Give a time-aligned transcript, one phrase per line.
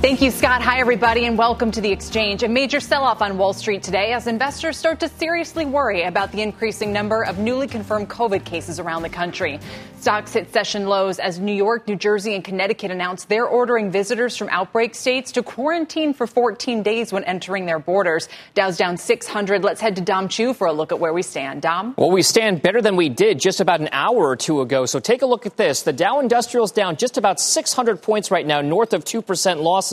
[0.00, 0.62] Thank you, Scott.
[0.62, 2.44] Hi, everybody, and welcome to the exchange.
[2.44, 6.30] A major sell off on Wall Street today as investors start to seriously worry about
[6.30, 9.58] the increasing number of newly confirmed COVID cases around the country.
[9.98, 14.36] Stocks hit session lows as New York, New Jersey, and Connecticut announced they're ordering visitors
[14.36, 18.28] from outbreak states to quarantine for 14 days when entering their borders.
[18.54, 19.64] Dow's down 600.
[19.64, 21.62] Let's head to Dom Chu for a look at where we stand.
[21.62, 21.94] Dom?
[21.98, 24.86] Well, we stand better than we did just about an hour or two ago.
[24.86, 25.82] So take a look at this.
[25.82, 29.88] The Dow Industrial's down just about 600 points right now, north of 2% losses.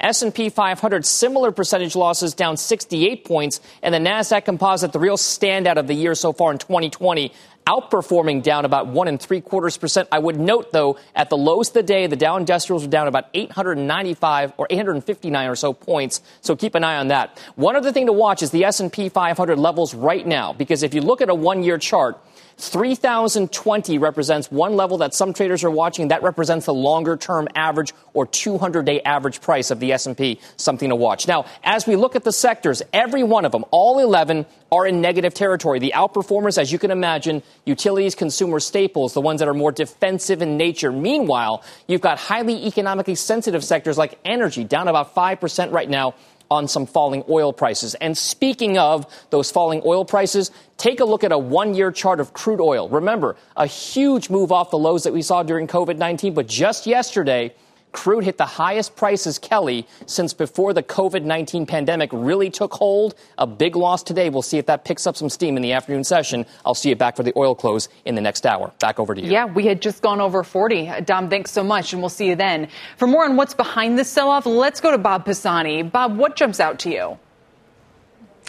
[0.00, 3.60] S&P 500 similar percentage losses down 68 points.
[3.82, 7.32] And the NASDAQ composite, the real standout of the year so far in 2020,
[7.66, 10.08] outperforming down about one and three quarters percent.
[10.12, 13.08] I would note, though, at the lows of the day, the Dow Industrials were down
[13.08, 16.22] about 895 or 859 or so points.
[16.42, 17.38] So keep an eye on that.
[17.56, 21.00] One other thing to watch is the S&P 500 levels right now, because if you
[21.00, 22.18] look at a one-year chart,
[22.58, 26.08] 3020 represents one level that some traders are watching.
[26.08, 30.88] That represents the longer term average or 200 day average price of the S&P, something
[30.88, 31.28] to watch.
[31.28, 35.02] Now, as we look at the sectors, every one of them, all 11 are in
[35.02, 35.78] negative territory.
[35.78, 40.40] The outperformers, as you can imagine, utilities, consumer staples, the ones that are more defensive
[40.40, 40.90] in nature.
[40.90, 46.14] Meanwhile, you've got highly economically sensitive sectors like energy down about 5% right now
[46.50, 47.94] on some falling oil prices.
[47.96, 52.20] And speaking of those falling oil prices, take a look at a one year chart
[52.20, 52.88] of crude oil.
[52.88, 56.86] Remember, a huge move off the lows that we saw during COVID 19, but just
[56.86, 57.52] yesterday,
[57.96, 63.14] Crude hit the highest prices, Kelly, since before the COVID 19 pandemic really took hold.
[63.38, 64.28] A big loss today.
[64.28, 66.44] We'll see if that picks up some steam in the afternoon session.
[66.66, 68.70] I'll see you back for the oil close in the next hour.
[68.80, 69.30] Back over to you.
[69.30, 71.00] Yeah, we had just gone over 40.
[71.06, 72.68] Dom, thanks so much, and we'll see you then.
[72.98, 75.82] For more on what's behind this sell off, let's go to Bob Pisani.
[75.82, 77.18] Bob, what jumps out to you?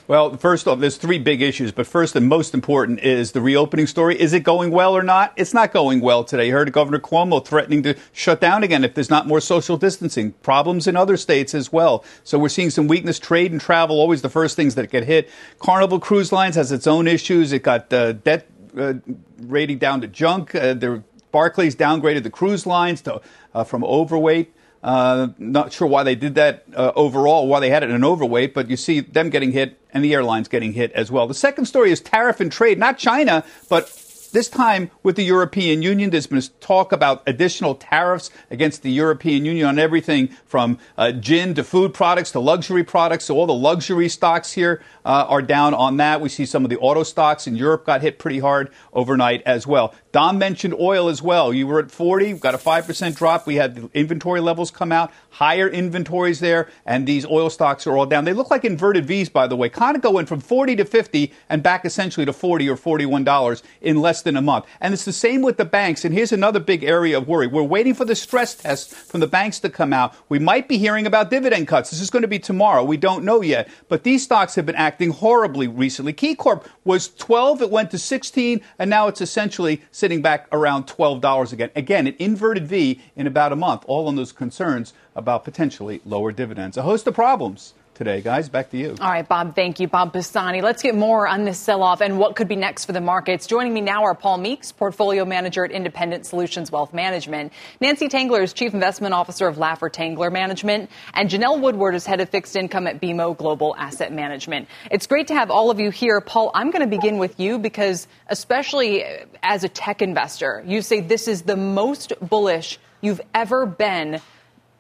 [0.08, 3.88] Well, first off, there's three big issues, but first and most important is the reopening
[3.88, 4.18] story.
[4.18, 5.34] Is it going well or not?
[5.36, 6.48] It's not going well today.
[6.48, 10.32] You heard Governor Cuomo threatening to shut down again if there's not more social distancing.
[10.32, 12.06] Problems in other states as well.
[12.24, 13.20] So we're seeing some weakness.
[13.20, 15.30] Trade and travel, always the first things that get hit.
[15.60, 17.52] Carnival Cruise Lines has its own issues.
[17.52, 18.48] It got uh, debt
[18.78, 18.94] uh,
[19.42, 20.56] rating down to junk.
[20.56, 21.00] Uh,
[21.34, 23.22] Barclays downgraded the cruise lines to,
[23.54, 24.54] uh, from overweight.
[24.84, 28.06] Uh, not sure why they did that uh, overall, why they had it in an
[28.06, 31.28] overweight, but you see them getting hit and the airlines getting hit as well.
[31.28, 33.92] The second story is tariff and trade, not China, but
[34.32, 39.46] this time with the European Union, there's been talk about additional tariffs against the European
[39.46, 43.26] Union on everything from uh, gin to food products to luxury products.
[43.26, 46.22] So all the luxury stocks here uh, are down on that.
[46.22, 49.66] We see some of the auto stocks in Europe got hit pretty hard overnight as
[49.66, 49.94] well.
[50.18, 51.54] Dom mentioned oil as well.
[51.54, 53.46] You were at 40, got a 5% drop.
[53.46, 57.96] We had the inventory levels come out, higher inventories there, and these oil stocks are
[57.96, 58.26] all down.
[58.26, 61.62] They look like inverted V's, by the way, of going from 40 to 50 and
[61.62, 64.66] back essentially to 40 or $41 in less than a month.
[64.82, 66.04] And it's the same with the banks.
[66.04, 67.46] And here's another big area of worry.
[67.46, 70.16] We're waiting for the stress test from the banks to come out.
[70.30, 71.92] We might be hearing about dividend cuts.
[71.92, 72.84] This is going to be tomorrow.
[72.84, 73.70] We don't know yet.
[73.88, 76.12] But these stocks have been acting horribly recently.
[76.12, 81.54] KeyCorp was 12, it went to 16, and now it's essentially sitting back around $12
[81.54, 81.70] again.
[81.76, 86.32] Again, an inverted V in about a month, all on those concerns about potentially lower
[86.32, 86.78] dividends.
[86.78, 88.48] A host of problems today, guys.
[88.48, 88.96] Back to you.
[89.02, 89.56] All right, Bob.
[89.56, 90.62] Thank you, Bob Pisani.
[90.62, 93.48] Let's get more on this sell-off and what could be next for the markets.
[93.48, 98.44] Joining me now are Paul Meeks, portfolio manager at Independent Solutions Wealth Management, Nancy Tengler
[98.44, 102.56] is chief investment officer of Laffer Tengler Management, and Janelle Woodward is head of fixed
[102.56, 104.70] income at BMO Global Asset Management.
[104.92, 106.22] It's great to have all of you here.
[106.22, 110.84] Paul, I'm going to begin with you because, especially uh, as a tech investor, you
[110.84, 114.22] say this is the most bullish you've ever been.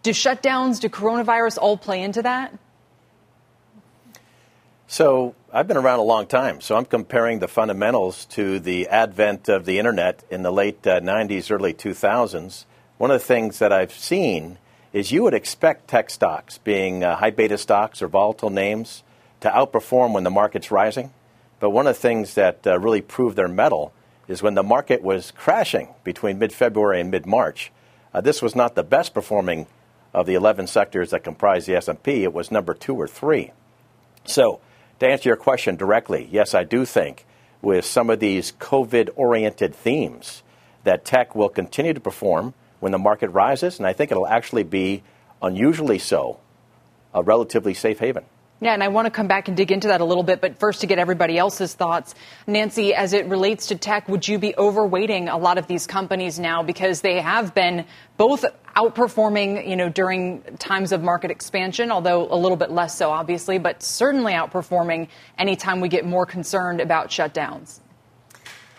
[0.04, 2.54] Do shutdowns, do coronavirus all play into that?
[4.90, 9.50] So I've been around a long time, so I'm comparing the fundamentals to the advent
[9.50, 12.64] of the internet in the late uh, 90s, early 2000s.
[12.98, 14.58] One of the things that I've seen
[14.94, 19.04] is you would expect tech stocks, being uh, high beta stocks or volatile names,
[19.42, 21.12] to outperform when the market's rising.
[21.60, 23.92] But one of the things that uh, really proved their mettle
[24.30, 27.74] is when the market was crashing between mid February and mid March.
[28.14, 29.68] Uh, this was not the best performing
[30.14, 32.24] of the 11 sectors that comprise the S&P.
[32.24, 33.52] It was number two or three.
[34.24, 34.62] So
[35.00, 37.26] to answer your question directly, yes, I do think
[37.62, 40.44] with some of these COVID oriented themes
[40.84, 44.64] that tech will continue to perform when the market rises, and I think it'll actually
[44.64, 45.04] be
[45.42, 46.40] unusually so
[47.14, 48.26] a relatively safe haven.
[48.60, 50.58] Yeah, and I want to come back and dig into that a little bit, but
[50.58, 52.16] first to get everybody else's thoughts.
[52.48, 56.40] Nancy, as it relates to tech, would you be overweighting a lot of these companies
[56.40, 57.86] now because they have been
[58.18, 58.46] both
[58.76, 63.60] outperforming, you know, during times of market expansion, although a little bit less so obviously,
[63.60, 65.08] but certainly outperforming
[65.38, 67.80] anytime we get more concerned about shutdowns?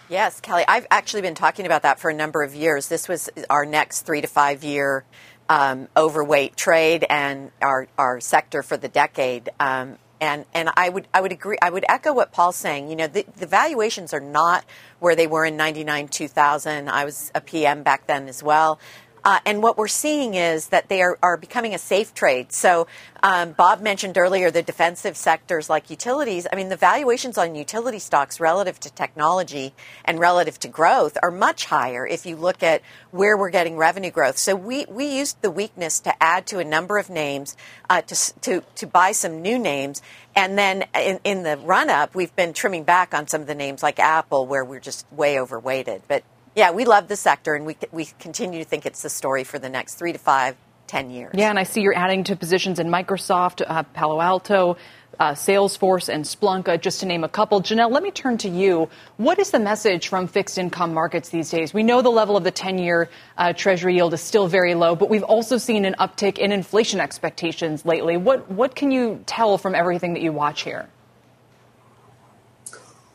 [0.09, 2.89] Yes, Kelly, I've actually been talking about that for a number of years.
[2.89, 5.05] This was our next 3 to 5 year
[5.49, 9.51] um, overweight trade and our, our sector for the decade.
[9.59, 12.91] Um, and and I would I would agree I would echo what Paul's saying.
[12.91, 14.65] You know, the, the valuations are not
[14.99, 16.89] where they were in '99, 2000.
[16.89, 18.81] I was a PM back then as well.
[19.29, 22.51] Uh, and what we're seeing is that they are, are becoming a safe trade.
[22.51, 22.87] So,
[23.23, 26.47] um, Bob mentioned earlier the defensive sectors like utilities.
[26.51, 29.75] I mean, the valuations on utility stocks relative to technology
[30.07, 32.81] and relative to growth are much higher if you look at
[33.11, 34.39] where we're getting revenue growth.
[34.39, 37.55] So, we, we used the weakness to add to a number of names
[37.91, 40.01] uh, to, to, to buy some new names.
[40.35, 43.55] And then in, in the run up, we've been trimming back on some of the
[43.55, 46.01] names like Apple, where we're just way overweighted.
[46.09, 46.25] But
[46.59, 49.61] yeah, we love the sector, and we we continue to think it's the story for
[49.61, 50.57] the next three to five,
[50.89, 51.33] ten years.
[51.35, 54.77] Yeah, and I see you're adding to positions in Microsoft, uh, Palo Alto.
[55.21, 57.61] Uh, Salesforce and Splunk, uh, just to name a couple.
[57.61, 58.89] Janelle, let me turn to you.
[59.17, 61.75] What is the message from fixed income markets these days?
[61.75, 64.95] We know the level of the 10 year uh, Treasury yield is still very low,
[64.95, 68.17] but we've also seen an uptick in inflation expectations lately.
[68.17, 70.89] What, what can you tell from everything that you watch here?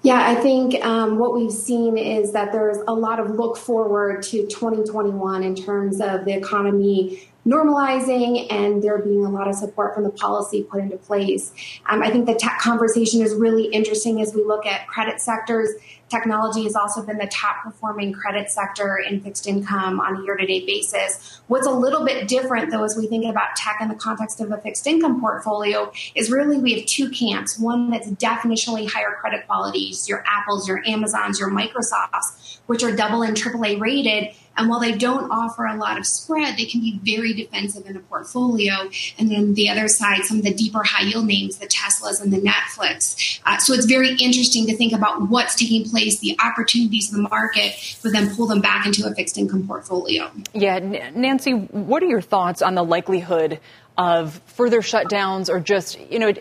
[0.03, 4.21] Yeah, I think um, what we've seen is that there's a lot of look forward
[4.23, 9.95] to 2021 in terms of the economy normalizing and there being a lot of support
[9.95, 11.53] from the policy put into place.
[11.87, 15.69] Um, I think the tech conversation is really interesting as we look at credit sectors.
[16.09, 20.35] Technology has also been the top performing credit sector in fixed income on a year
[20.35, 21.41] to date basis.
[21.47, 24.51] What's a little bit different, though, as we think about tech in the context of
[24.51, 27.57] a fixed income portfolio, is really we have two camps.
[27.57, 33.23] One that's definitionally higher credit qualities, your Apples, your Amazons, your Microsofts, which are double
[33.23, 36.81] and triple A rated and while they don't offer a lot of spread, they can
[36.81, 38.89] be very defensive in a portfolio.
[39.17, 42.31] And then the other side, some of the deeper high yield names, the Teslas and
[42.31, 43.41] the Netflix.
[43.45, 47.29] Uh, so it's very interesting to think about what's taking place, the opportunities in the
[47.29, 50.31] market, but then pull them back into a fixed income portfolio.
[50.53, 53.59] Yeah, Nancy, what are your thoughts on the likelihood
[53.97, 56.33] of further shutdowns or just, you know,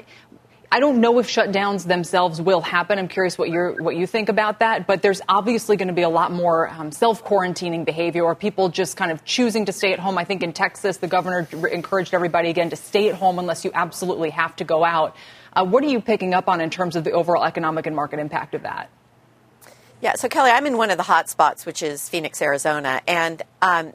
[0.75, 2.99] I don't know if shutdowns themselves will happen.
[2.99, 4.87] I'm curious what you what you think about that.
[4.87, 8.71] But there's obviously going to be a lot more um, self quarantining behavior, or people
[8.71, 10.17] just kind of choosing to stay at home.
[10.17, 13.71] I think in Texas, the governor encouraged everybody again to stay at home unless you
[13.75, 15.15] absolutely have to go out.
[15.53, 18.19] Uh, what are you picking up on in terms of the overall economic and market
[18.19, 18.89] impact of that?
[20.03, 23.41] Yeah, so Kelly, I'm in one of the hot spots, which is Phoenix, Arizona, and
[23.63, 23.93] um,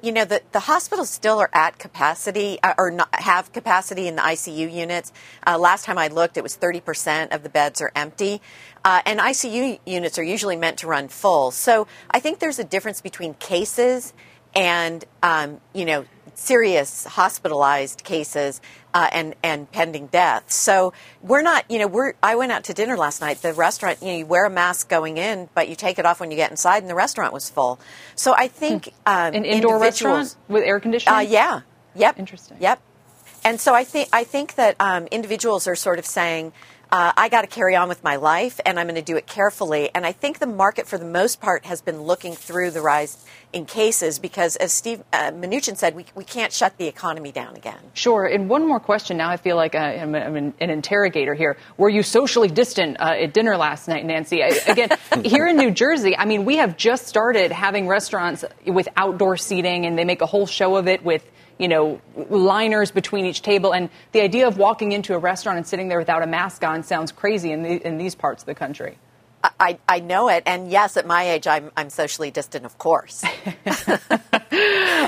[0.00, 4.14] you know, the, the hospitals still are at capacity uh, or not, have capacity in
[4.14, 5.12] the ICU units.
[5.44, 8.40] Uh, last time I looked, it was 30% of the beds are empty.
[8.84, 11.50] Uh, and ICU units are usually meant to run full.
[11.50, 14.14] So I think there's a difference between cases
[14.54, 16.04] and, um, you know,
[16.38, 18.60] serious hospitalized cases
[18.94, 20.50] uh, and and pending death.
[20.50, 22.14] So we're not, you know, we're.
[22.22, 23.42] I went out to dinner last night.
[23.42, 26.20] The restaurant, you know, you wear a mask going in, but you take it off
[26.20, 27.78] when you get inside, and the restaurant was full.
[28.14, 31.16] So I think um, an indoor restaurant with air conditioning.
[31.16, 31.60] Uh, yeah.
[31.94, 32.18] Yep.
[32.18, 32.56] Interesting.
[32.60, 32.80] Yep.
[33.44, 36.52] And so I think I think that um, individuals are sort of saying
[36.90, 39.26] uh, I got to carry on with my life and I'm going to do it
[39.26, 39.90] carefully.
[39.94, 43.24] And I think the market, for the most part, has been looking through the rise
[43.52, 47.56] in cases because, as Steve uh, Mnuchin said, we, we can't shut the economy down
[47.56, 47.78] again.
[47.94, 48.24] Sure.
[48.24, 49.16] And one more question.
[49.16, 51.56] Now I feel like uh, I'm, I'm an, an, interrogator here.
[51.76, 54.42] Were you socially distant uh, at dinner last night, Nancy?
[54.42, 54.90] I, again,
[55.24, 59.86] here in New Jersey, I mean, we have just started having restaurants with outdoor seating
[59.86, 61.24] and they make a whole show of it with
[61.58, 62.00] you know,
[62.30, 63.74] liners between each table.
[63.74, 66.82] And the idea of walking into a restaurant and sitting there without a mask on
[66.82, 68.98] sounds crazy in, the, in these parts of the country.
[69.60, 73.24] I, I know it, and yes, at my age, I'm I'm socially distant, of course.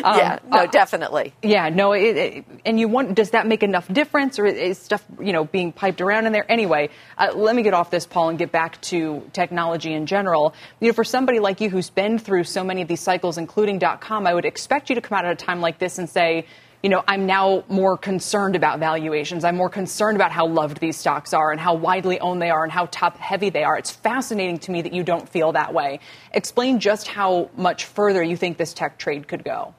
[0.05, 1.35] yeah, um, no, uh, definitely.
[1.43, 5.05] Yeah, no, it, it, and you want does that make enough difference, or is stuff
[5.21, 6.91] you know being piped around in there anyway?
[7.19, 10.55] Uh, let me get off this, Paul, and get back to technology in general.
[10.81, 13.79] You know, for somebody like you who's been through so many of these cycles, including
[13.79, 16.09] dot com, I would expect you to come out at a time like this and
[16.09, 16.47] say
[16.83, 19.45] you know, I'm now more concerned about valuations.
[19.45, 22.63] I'm more concerned about how loved these stocks are and how widely owned they are
[22.65, 23.77] and how top heavy they are.
[23.77, 26.01] It's fascinating to me that you don't feel that way.
[26.33, 29.75] Explain just how much further you think this tech trade could go.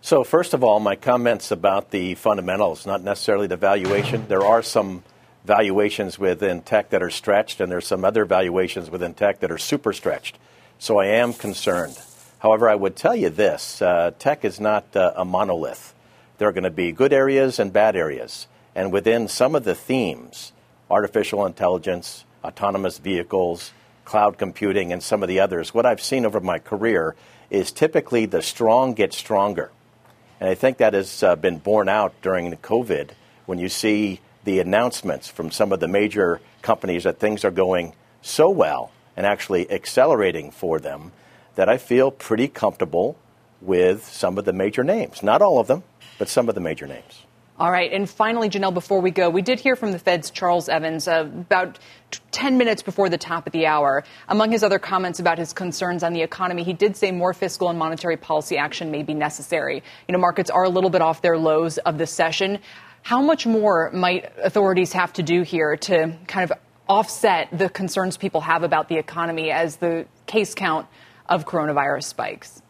[0.00, 4.26] So, first of all, my comments about the fundamentals, not necessarily the valuation.
[4.28, 5.02] There are some
[5.44, 9.58] valuations within tech that are stretched, and there's some other valuations within tech that are
[9.58, 10.38] super stretched.
[10.78, 11.98] So I am concerned.
[12.38, 15.94] However, I would tell you this uh, tech is not uh, a monolith.
[16.38, 18.46] There are going to be good areas and bad areas.
[18.76, 20.52] And within some of the themes,
[20.88, 23.72] artificial intelligence, autonomous vehicles,
[24.04, 27.16] cloud computing, and some of the others, what I've seen over my career
[27.50, 29.72] is typically the strong get stronger.
[30.40, 33.10] And I think that has uh, been borne out during the COVID
[33.46, 37.94] when you see the announcements from some of the major companies that things are going
[38.22, 41.12] so well and actually accelerating for them
[41.56, 43.16] that I feel pretty comfortable
[43.60, 45.22] with some of the major names.
[45.22, 45.82] Not all of them,
[46.18, 47.24] but some of the major names.
[47.58, 47.92] All right.
[47.92, 51.28] And finally, Janelle, before we go, we did hear from the Fed's Charles Evans uh,
[51.28, 51.80] about
[52.30, 54.04] 10 minutes before the top of the hour.
[54.28, 57.68] Among his other comments about his concerns on the economy, he did say more fiscal
[57.68, 59.82] and monetary policy action may be necessary.
[60.06, 62.60] You know, markets are a little bit off their lows of the session.
[63.02, 66.56] How much more might authorities have to do here to kind of
[66.88, 70.86] offset the concerns people have about the economy as the case count
[71.28, 72.62] of coronavirus spikes?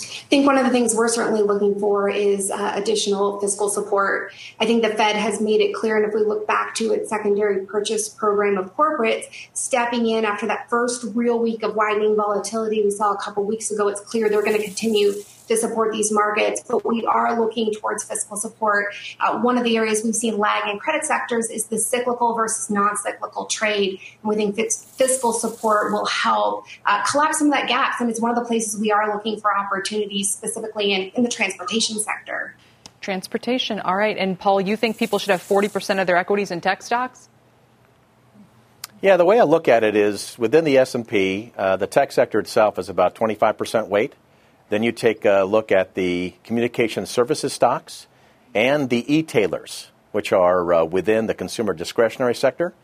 [0.00, 4.32] I think one of the things we're certainly looking for is uh, additional fiscal support.
[4.60, 7.10] I think the Fed has made it clear, and if we look back to its
[7.10, 9.24] secondary purchase program of corporates,
[9.54, 13.70] stepping in after that first real week of widening volatility we saw a couple weeks
[13.70, 15.14] ago, it's clear they're going to continue
[15.48, 18.94] to support these markets, but we are looking towards fiscal support.
[19.20, 22.70] Uh, one of the areas we've seen lag in credit sectors is the cyclical versus
[22.70, 23.98] non-cyclical trade.
[24.22, 28.00] And we think fiscal support will help uh, collapse some of that gap.
[28.00, 31.28] And it's one of the places we are looking for opportunities, specifically in, in the
[31.28, 32.54] transportation sector.
[33.00, 34.16] Transportation, all right.
[34.16, 37.28] And Paul, you think people should have 40% of their equities in tech stocks?
[39.00, 42.40] Yeah, the way I look at it is within the S&P, uh, the tech sector
[42.40, 44.14] itself is about 25% weight.
[44.70, 48.06] Then you take a look at the communication services stocks
[48.54, 52.74] and the e-tailers, which are uh, within the consumer discretionary sector.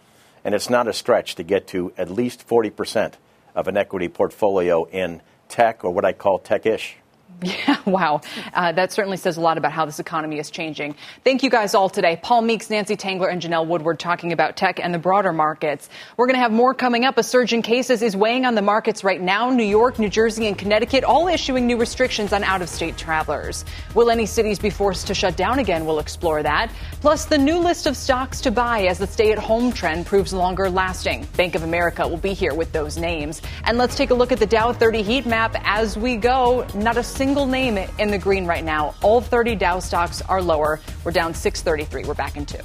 [0.44, 3.14] And it's not a stretch to get to at least 40%
[3.54, 6.96] of an equity portfolio in tech or what I call tech-ish.
[7.44, 8.20] Yeah, wow.
[8.54, 10.96] Uh, that certainly says a lot about how this economy is changing.
[11.24, 12.18] Thank you guys all today.
[12.22, 15.90] Paul Meeks, Nancy Tengler, and Janelle Woodward talking about tech and the broader markets.
[16.16, 17.18] We're going to have more coming up.
[17.18, 19.50] A surge in cases is weighing on the markets right now.
[19.50, 23.64] New York, New Jersey, and Connecticut all issuing new restrictions on out of state travelers.
[23.94, 25.84] Will any cities be forced to shut down again?
[25.84, 26.70] We'll explore that.
[27.02, 30.32] Plus, the new list of stocks to buy as the stay at home trend proves
[30.32, 31.26] longer lasting.
[31.36, 33.42] Bank of America will be here with those names.
[33.64, 36.66] And let's take a look at the Dow 30 heat map as we go.
[36.74, 38.94] Not a single single name in the green right now.
[39.02, 40.78] All 30 Dow stocks are lower.
[41.04, 42.04] We're down 633.
[42.04, 42.58] We're back in two.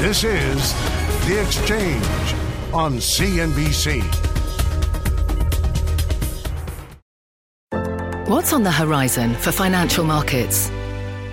[0.00, 0.72] This is
[1.26, 2.04] The Exchange
[2.72, 4.00] on CNBC.
[8.28, 10.70] What's on the horizon for financial markets?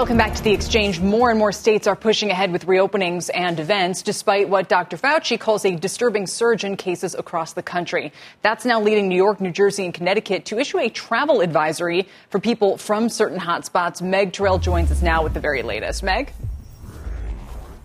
[0.00, 0.98] Welcome back to the exchange.
[0.98, 4.96] More and more states are pushing ahead with reopenings and events, despite what Dr.
[4.96, 8.10] Fauci calls a disturbing surge in cases across the country.
[8.40, 12.40] That's now leading New York, New Jersey, and Connecticut to issue a travel advisory for
[12.40, 14.00] people from certain hotspots.
[14.00, 16.02] Meg Terrell joins us now with the very latest.
[16.02, 16.32] Meg?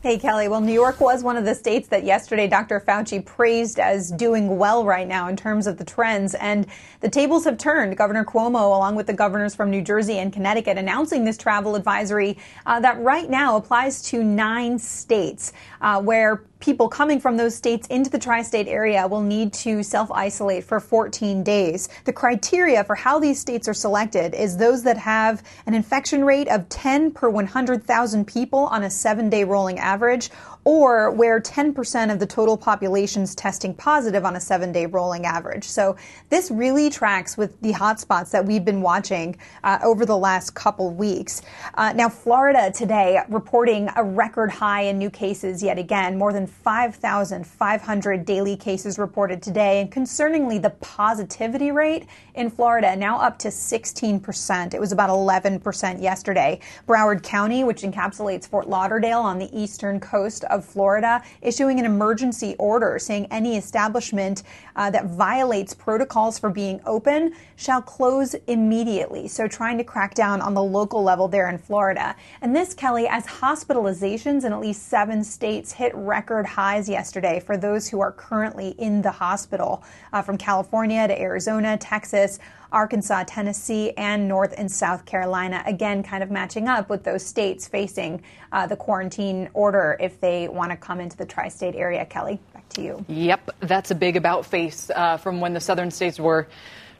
[0.05, 0.47] Hey, Kelly.
[0.47, 2.79] Well, New York was one of the states that yesterday Dr.
[2.79, 6.35] Fauci praised as doing well right now in terms of the trends.
[6.35, 6.67] And
[6.99, 7.97] the tables have turned.
[7.97, 12.37] Governor Cuomo, along with the governors from New Jersey and Connecticut, announcing this travel advisory
[12.67, 17.85] uh, that right now applies to nine states uh, where people coming from those states
[17.89, 21.87] into the tri state area will need to self isolate for 14 days.
[22.05, 26.47] The criteria for how these states are selected is those that have an infection rate
[26.47, 30.31] of 10 per 100,000 people on a seven day rolling average
[30.65, 35.25] or where 10% of the total population is testing positive on a seven day rolling
[35.25, 35.63] average.
[35.63, 35.95] So
[36.29, 40.89] this really tracks with the hotspots that we've been watching uh, over the last couple
[40.89, 41.43] weeks.
[41.75, 46.47] Uh, now, Florida today reporting a record high in new cases yet again, more than
[46.47, 49.81] 5,500 daily cases reported today.
[49.81, 54.73] And concerningly, the positivity rate in Florida now up to 16%.
[54.73, 56.59] It was about 11% yesterday.
[56.87, 62.55] Broward County, which encapsulates Fort Lauderdale on the eastern coast of Florida, issuing an emergency
[62.57, 64.43] order saying any establishment
[64.75, 69.27] uh, that violates protocols for being open shall close immediately.
[69.27, 72.15] So trying to crack down on the local level there in Florida.
[72.41, 77.57] And this, Kelly, as hospitalizations in at least seven states hit record highs yesterday for
[77.57, 79.83] those who are currently in the hospital,
[80.13, 82.39] uh, from California to Arizona, Texas.
[82.75, 85.63] Arkansas, Tennessee, and North and South Carolina.
[85.65, 90.49] Again, kind of matching up with those states facing uh, the quarantine order if they
[90.49, 92.05] want to come into the tri state area.
[92.05, 93.05] Kelly, back to you.
[93.07, 96.47] Yep, that's a big about face uh, from when the southern states were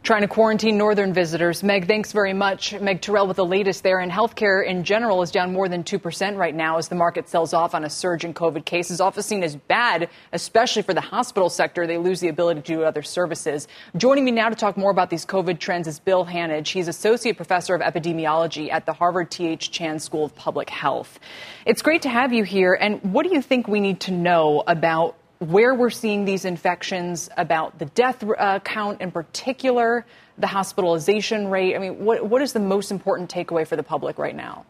[0.06, 1.64] trying to quarantine northern visitors.
[1.64, 2.80] Meg, thanks very much.
[2.80, 4.00] Meg Terrell with the latest there.
[4.00, 7.54] And healthcare in general is down more than 2% right now as the market sells
[7.54, 9.02] off on a surge in COVID cases.
[9.02, 11.88] Often seen as bad, especially for the hospital sector.
[11.88, 13.68] They lose the ability to do other services.
[13.98, 16.68] Joining me now to talk more about these COVID trends is Bill Hanage.
[16.68, 19.72] He's Associate Professor of Epidemiology at the Harvard T.H.
[19.72, 21.20] Chan School of Public Health.
[21.66, 22.76] It's great to have you here.
[22.76, 27.30] And what do you think we need to know about where we're seeing these infections,
[27.38, 30.06] about the death uh, count in particular,
[30.38, 31.76] the hospitalization rate.
[31.76, 34.66] I mean, what, what is the most important takeaway for the public right now?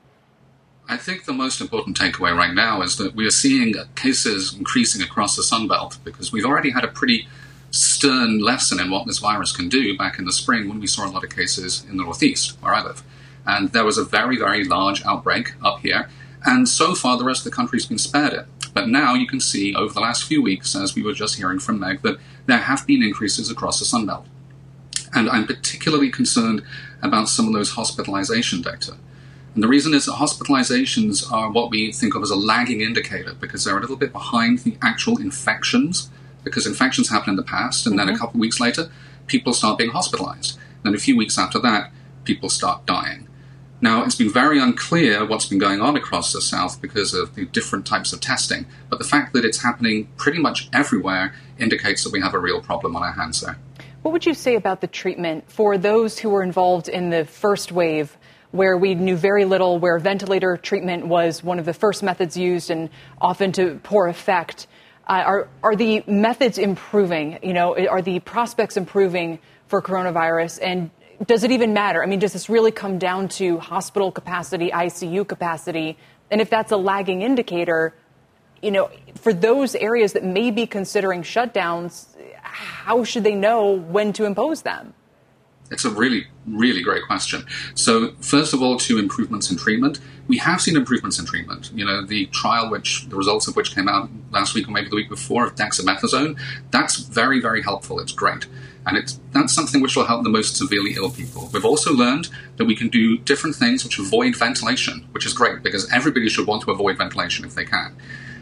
[0.88, 5.01] I think the most important takeaway right now is that we are seeing cases increasing
[5.01, 7.27] across the Sun Belt because we've already had a pretty
[7.72, 11.05] stern lesson in what this virus can do back in the spring when we saw
[11.05, 13.03] a lot of cases in the Northeast, where I live.
[13.45, 16.10] And there was a very, very large outbreak up here.
[16.45, 18.45] And so far, the rest of the country's been spared it.
[18.75, 21.60] But now you can see over the last few weeks, as we were just hearing
[21.60, 24.25] from Meg, that there have been increases across the Sunbelt.
[25.13, 26.62] And I'm particularly concerned
[27.01, 28.98] about some of those hospitalization data.
[29.53, 33.34] And the reason is that hospitalizations are what we think of as a lagging indicator
[33.34, 36.10] because they're a little bit behind the actual infections,
[36.44, 38.00] because infections happen in the past, and mm-hmm.
[38.00, 38.20] then a mm-hmm.
[38.20, 38.91] couple of weeks later,
[39.27, 40.60] people start being hospitalized.
[40.84, 41.91] Then a few weeks after that,
[42.25, 43.25] people start dying.
[43.85, 47.45] Now, it's been very unclear what's been going on across the South because of the
[47.45, 52.11] different types of testing, but the fact that it's happening pretty much everywhere indicates that
[52.11, 53.59] we have a real problem on our hands there.
[54.01, 57.71] What would you say about the treatment for those who were involved in the first
[57.71, 58.17] wave?
[58.49, 62.71] Where we knew very little, where ventilator treatment was one of the first methods used
[62.71, 62.89] and
[63.21, 64.65] often to poor effect.
[65.07, 67.37] Uh, are, are the methods improving?
[67.43, 70.57] You know, are the prospects improving for coronavirus?
[70.63, 70.89] And
[71.25, 72.03] does it even matter?
[72.03, 75.97] I mean, does this really come down to hospital capacity, ICU capacity?
[76.31, 77.93] And if that's a lagging indicator,
[78.61, 82.07] you know, for those areas that may be considering shutdowns,
[82.41, 84.93] how should they know when to impose them?
[85.71, 87.43] It's a really, really great question.
[87.73, 91.71] So, first of all, to improvements in treatment, we have seen improvements in treatment.
[91.73, 94.89] You know, the trial, which the results of which came out last week or maybe
[94.89, 97.99] the week before of dexamethasone, that's very, very helpful.
[97.99, 98.45] It's great.
[98.85, 101.50] And it's, that's something which will help the most severely ill people.
[101.51, 105.63] We've also learned that we can do different things which avoid ventilation, which is great
[105.63, 107.95] because everybody should want to avoid ventilation if they can.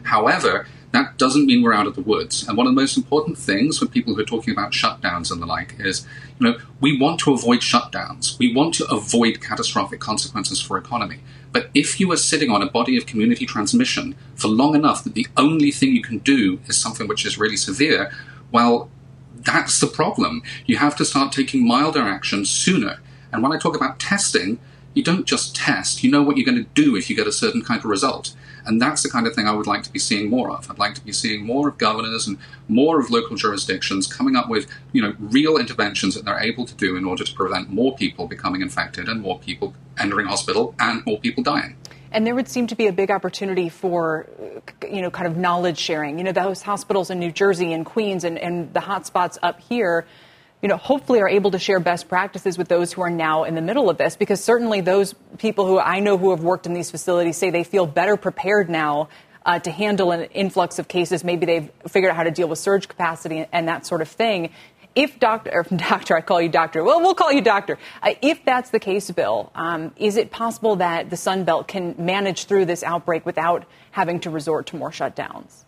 [0.03, 2.47] However, that doesn't mean we're out of the woods.
[2.47, 5.41] And one of the most important things for people who are talking about shutdowns and
[5.41, 6.05] the like is,
[6.39, 8.37] you know, we want to avoid shutdowns.
[8.37, 11.21] We want to avoid catastrophic consequences for economy.
[11.51, 15.15] But if you are sitting on a body of community transmission for long enough that
[15.15, 18.11] the only thing you can do is something which is really severe,
[18.51, 18.89] well,
[19.43, 20.43] that's the problem.
[20.65, 22.99] You have to start taking milder action sooner.
[23.31, 24.59] And when I talk about testing,
[24.93, 27.31] you don't just test, you know what you're going to do if you get a
[27.31, 28.35] certain kind of result.
[28.65, 30.69] And that's the kind of thing I would like to be seeing more of.
[30.69, 32.37] I'd like to be seeing more of governors and
[32.69, 36.75] more of local jurisdictions coming up with, you know, real interventions that they're able to
[36.75, 41.05] do in order to prevent more people becoming infected and more people entering hospital and
[41.05, 41.75] more people dying.
[42.13, 44.29] And there would seem to be a big opportunity for,
[44.87, 46.19] you know, kind of knowledge sharing.
[46.19, 50.05] You know, those hospitals in New Jersey and Queens and, and the hotspots up here,
[50.61, 53.55] you know, hopefully are able to share best practices with those who are now in
[53.55, 54.15] the middle of this.
[54.15, 57.63] Because certainly those people who I know who have worked in these facilities say they
[57.63, 59.09] feel better prepared now
[59.45, 61.23] uh, to handle an influx of cases.
[61.23, 64.51] Maybe they've figured out how to deal with surge capacity and that sort of thing
[64.95, 66.83] if doctor, doctor, I call you doctor.
[66.83, 67.77] Well, we'll call you doctor.
[68.01, 71.95] Uh, if that's the case, Bill, um, is it possible that the Sun Belt can
[71.97, 75.63] manage through this outbreak without having to resort to more shutdowns?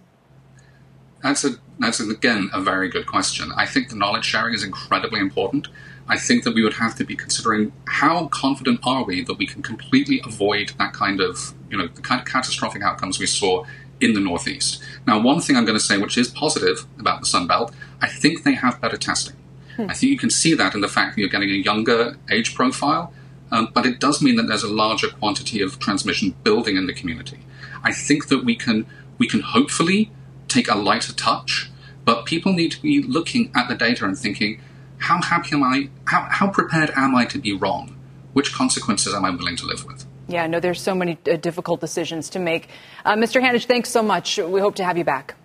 [1.21, 3.51] That's a that's again a very good question.
[3.57, 5.67] I think the knowledge sharing is incredibly important.
[6.07, 9.47] I think that we would have to be considering how confident are we that we
[9.47, 13.65] can completely avoid that kind of you know the kind of catastrophic outcomes we saw
[14.01, 14.83] in the Northeast.
[15.07, 18.07] Now, one thing I'm going to say, which is positive about the Sun Belt, I
[18.07, 19.35] think they have better testing.
[19.75, 19.89] Hmm.
[19.89, 22.55] I think you can see that in the fact that you're getting a younger age
[22.55, 23.13] profile,
[23.51, 26.93] um, but it does mean that there's a larger quantity of transmission building in the
[26.93, 27.39] community.
[27.83, 28.85] I think that we can
[29.17, 30.11] we can hopefully
[30.47, 31.71] take a lighter touch,
[32.03, 34.59] but people need to be looking at the data and thinking,
[34.97, 35.89] how happy am I?
[36.05, 37.95] How, how prepared am I to be wrong?
[38.33, 40.04] Which consequences am I willing to live with?
[40.27, 42.69] Yeah, no, there's so many uh, difficult decisions to make.
[43.03, 43.41] Uh, Mr.
[43.41, 44.37] Hanage, thanks so much.
[44.37, 45.35] We hope to have you back.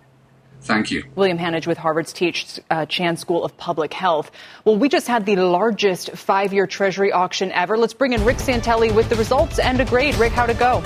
[0.62, 1.04] Thank you.
[1.16, 4.30] William Hanage with Harvard's Teach uh, Chan School of Public Health.
[4.64, 7.78] Well, we just had the largest five year Treasury auction ever.
[7.78, 10.16] Let's bring in Rick Santelli with the results and a grade.
[10.16, 10.82] Rick, how'd it go?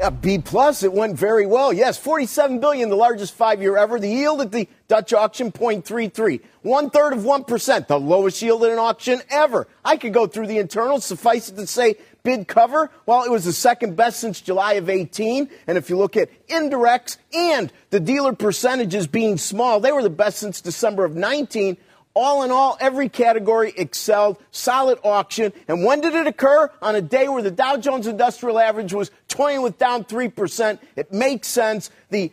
[0.00, 0.82] A B plus.
[0.82, 1.72] It went very well.
[1.72, 3.98] Yes, 47 billion, the largest five year ever.
[3.98, 8.64] The yield at the Dutch auction 0.33, one third of one percent, the lowest yield
[8.64, 9.66] at an auction ever.
[9.84, 11.04] I could go through the internals.
[11.04, 12.90] Suffice it to say, bid cover.
[13.04, 15.48] Well, it was the second best since July of 18.
[15.66, 20.10] And if you look at indirects and the dealer percentages being small, they were the
[20.10, 21.76] best since December of 19.
[22.14, 24.38] All in all, every category excelled.
[24.52, 25.52] Solid auction.
[25.68, 26.70] And when did it occur?
[26.80, 30.78] On a day where the Dow Jones Industrial Average was toying with down 3%.
[30.96, 31.90] It makes sense.
[32.08, 32.32] The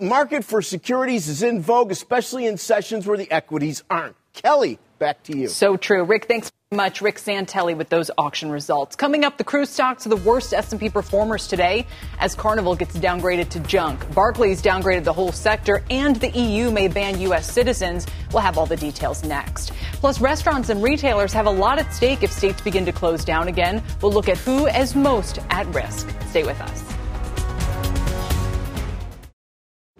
[0.00, 4.16] market for securities is in vogue, especially in sessions where the equities aren't.
[4.32, 5.48] Kelly, back to you.
[5.48, 6.04] So true.
[6.04, 8.94] Rick, thanks much Rick Santelli with those auction results.
[8.94, 11.84] Coming up, the cruise stocks are the worst S&P performers today
[12.20, 14.14] as Carnival gets downgraded to junk.
[14.14, 18.06] Barclays downgraded the whole sector and the EU may ban US citizens.
[18.32, 19.72] We'll have all the details next.
[19.94, 23.48] Plus restaurants and retailers have a lot at stake if states begin to close down
[23.48, 23.82] again.
[24.00, 26.08] We'll look at who is most at risk.
[26.28, 26.84] Stay with us.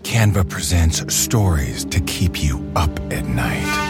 [0.04, 3.89] Canva presents stories to keep you up at night.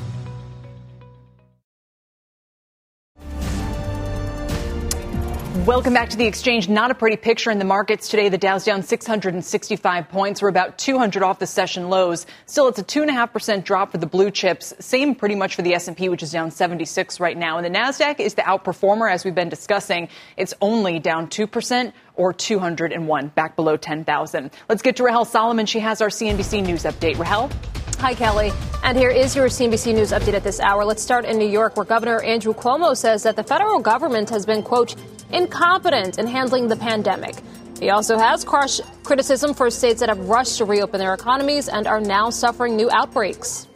[5.65, 6.69] Welcome back to the exchange.
[6.69, 8.29] Not a pretty picture in the markets today.
[8.29, 10.41] The Dow's down 665 points.
[10.41, 12.25] We're about 200 off the session lows.
[12.47, 14.73] Still, it's a two and a half percent drop for the blue chips.
[14.79, 17.59] Same pretty much for the S&P, which is down 76 right now.
[17.59, 20.09] And the Nasdaq is the outperformer, as we've been discussing.
[20.35, 24.49] It's only down two percent or 201, back below 10,000.
[24.67, 25.67] Let's get to Rahel Solomon.
[25.67, 27.19] She has our CNBC News update.
[27.19, 27.51] Rahel.
[27.99, 28.51] Hi, Kelly.
[28.83, 30.83] And here is your CNBC News update at this hour.
[30.83, 34.43] Let's start in New York, where Governor Andrew Cuomo says that the federal government has
[34.43, 34.95] been, quote,
[35.33, 37.35] incompetent in handling the pandemic.
[37.79, 41.87] He also has crushed criticism for states that have rushed to reopen their economies and
[41.87, 43.67] are now suffering new outbreaks.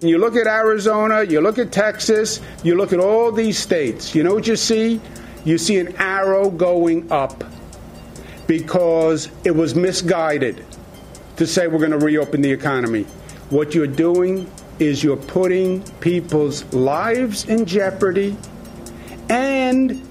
[0.00, 4.14] You look at Arizona, you look at Texas, you look at all these states.
[4.14, 5.00] You know what you see?
[5.44, 7.44] You see an arrow going up
[8.46, 10.64] because it was misguided
[11.36, 13.02] to say we're going to reopen the economy.
[13.50, 18.36] What you're doing is you're putting people's lives in jeopardy
[19.70, 20.02] and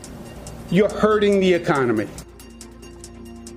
[0.71, 2.07] you're hurting the economy.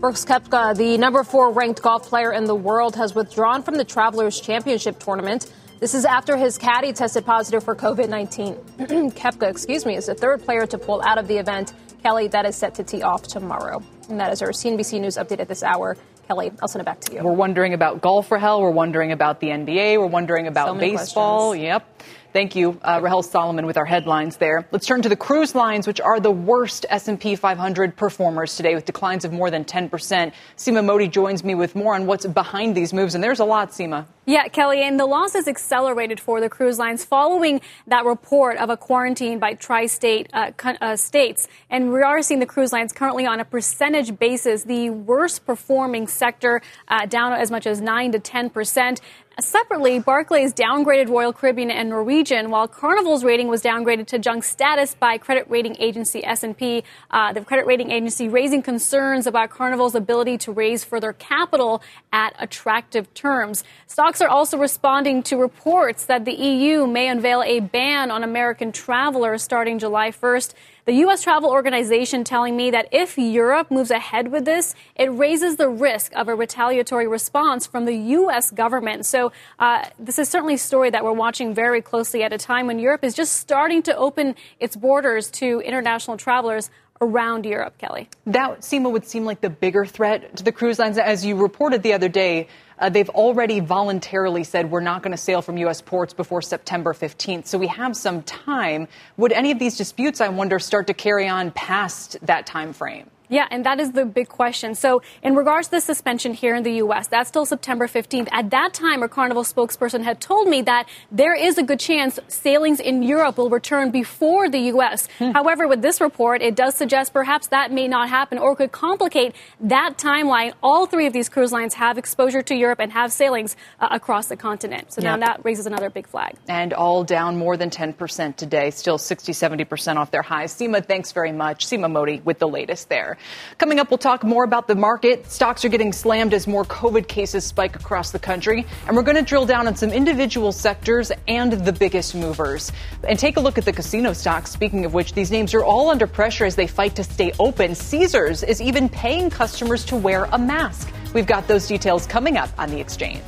[0.00, 3.84] Brooks Koepka, the number four ranked golf player in the world, has withdrawn from the
[3.84, 5.52] Travelers Championship tournament.
[5.78, 8.54] This is after his caddy tested positive for COVID 19.
[9.12, 11.72] Koepka, excuse me, is the third player to pull out of the event.
[12.02, 13.80] Kelly, that is set to tee off tomorrow.
[14.08, 15.96] And that is our CNBC News update at this hour.
[16.26, 17.22] Kelly, I'll send it back to you.
[17.22, 18.60] We're wondering about golf for hell.
[18.60, 19.98] We're wondering about the NBA.
[19.98, 21.50] We're wondering about so baseball.
[21.50, 21.64] Questions.
[21.64, 22.02] Yep.
[22.32, 24.66] Thank you, uh, Rahel Solomon, with our headlines there.
[24.70, 28.86] Let's turn to the cruise lines, which are the worst S&P 500 performers today, with
[28.86, 30.32] declines of more than 10 percent.
[30.56, 33.70] Seema Modi joins me with more on what's behind these moves, and there's a lot,
[33.70, 34.06] Seema.
[34.24, 38.78] Yeah, Kelly, and the losses accelerated for the cruise lines following that report of a
[38.78, 43.40] quarantine by tri-state uh, uh, states, and we are seeing the cruise lines currently on
[43.40, 48.48] a percentage basis the worst performing sector, uh, down as much as nine to 10
[48.48, 49.02] percent.
[49.40, 54.94] Separately, Barclays downgraded Royal Caribbean and Norwegian, while Carnival's rating was downgraded to junk status
[54.94, 56.84] by credit rating agency S&P.
[57.10, 62.34] Uh, the credit rating agency raising concerns about Carnival's ability to raise further capital at
[62.38, 63.64] attractive terms.
[63.86, 68.70] Stocks are also responding to reports that the EU may unveil a ban on American
[68.70, 70.52] travelers starting July 1st.
[70.84, 71.22] The U.S.
[71.22, 76.12] Travel Organization telling me that if Europe moves ahead with this, it raises the risk
[76.16, 78.50] of a retaliatory response from the U.S.
[78.50, 79.06] government.
[79.06, 82.66] So uh, this is certainly a story that we're watching very closely at a time
[82.66, 86.68] when Europe is just starting to open its borders to international travelers
[87.00, 88.08] around Europe, Kelly.
[88.26, 90.98] That, Seema, would seem like the bigger threat to the cruise lines.
[90.98, 95.16] As you reported the other day, uh, they've already voluntarily said we're not going to
[95.16, 95.80] sail from U.S.
[95.80, 97.46] ports before September 15th.
[97.46, 98.88] So we have some time.
[99.16, 103.11] Would any of these disputes, I wonder, start to carry on past that time frame?
[103.32, 104.74] Yeah, and that is the big question.
[104.74, 108.28] So, in regards to the suspension here in the U.S., that's still September 15th.
[108.30, 112.18] At that time, a Carnival spokesperson had told me that there is a good chance
[112.28, 115.08] sailings in Europe will return before the U.S.
[115.18, 115.30] Hmm.
[115.30, 119.34] However, with this report, it does suggest perhaps that may not happen or could complicate
[119.60, 120.52] that timeline.
[120.62, 124.26] All three of these cruise lines have exposure to Europe and have sailings uh, across
[124.26, 124.92] the continent.
[124.92, 126.34] So now that raises another big flag.
[126.48, 130.52] And all down more than 10% today, still 60, 70% off their highs.
[130.52, 131.66] Seema, thanks very much.
[131.66, 133.16] Seema Modi with the latest there.
[133.58, 135.30] Coming up, we'll talk more about the market.
[135.30, 138.66] Stocks are getting slammed as more COVID cases spike across the country.
[138.86, 142.72] And we're going to drill down on some individual sectors and the biggest movers.
[143.06, 144.50] And take a look at the casino stocks.
[144.50, 147.74] Speaking of which, these names are all under pressure as they fight to stay open.
[147.74, 150.92] Caesars is even paying customers to wear a mask.
[151.14, 153.22] We've got those details coming up on the exchange.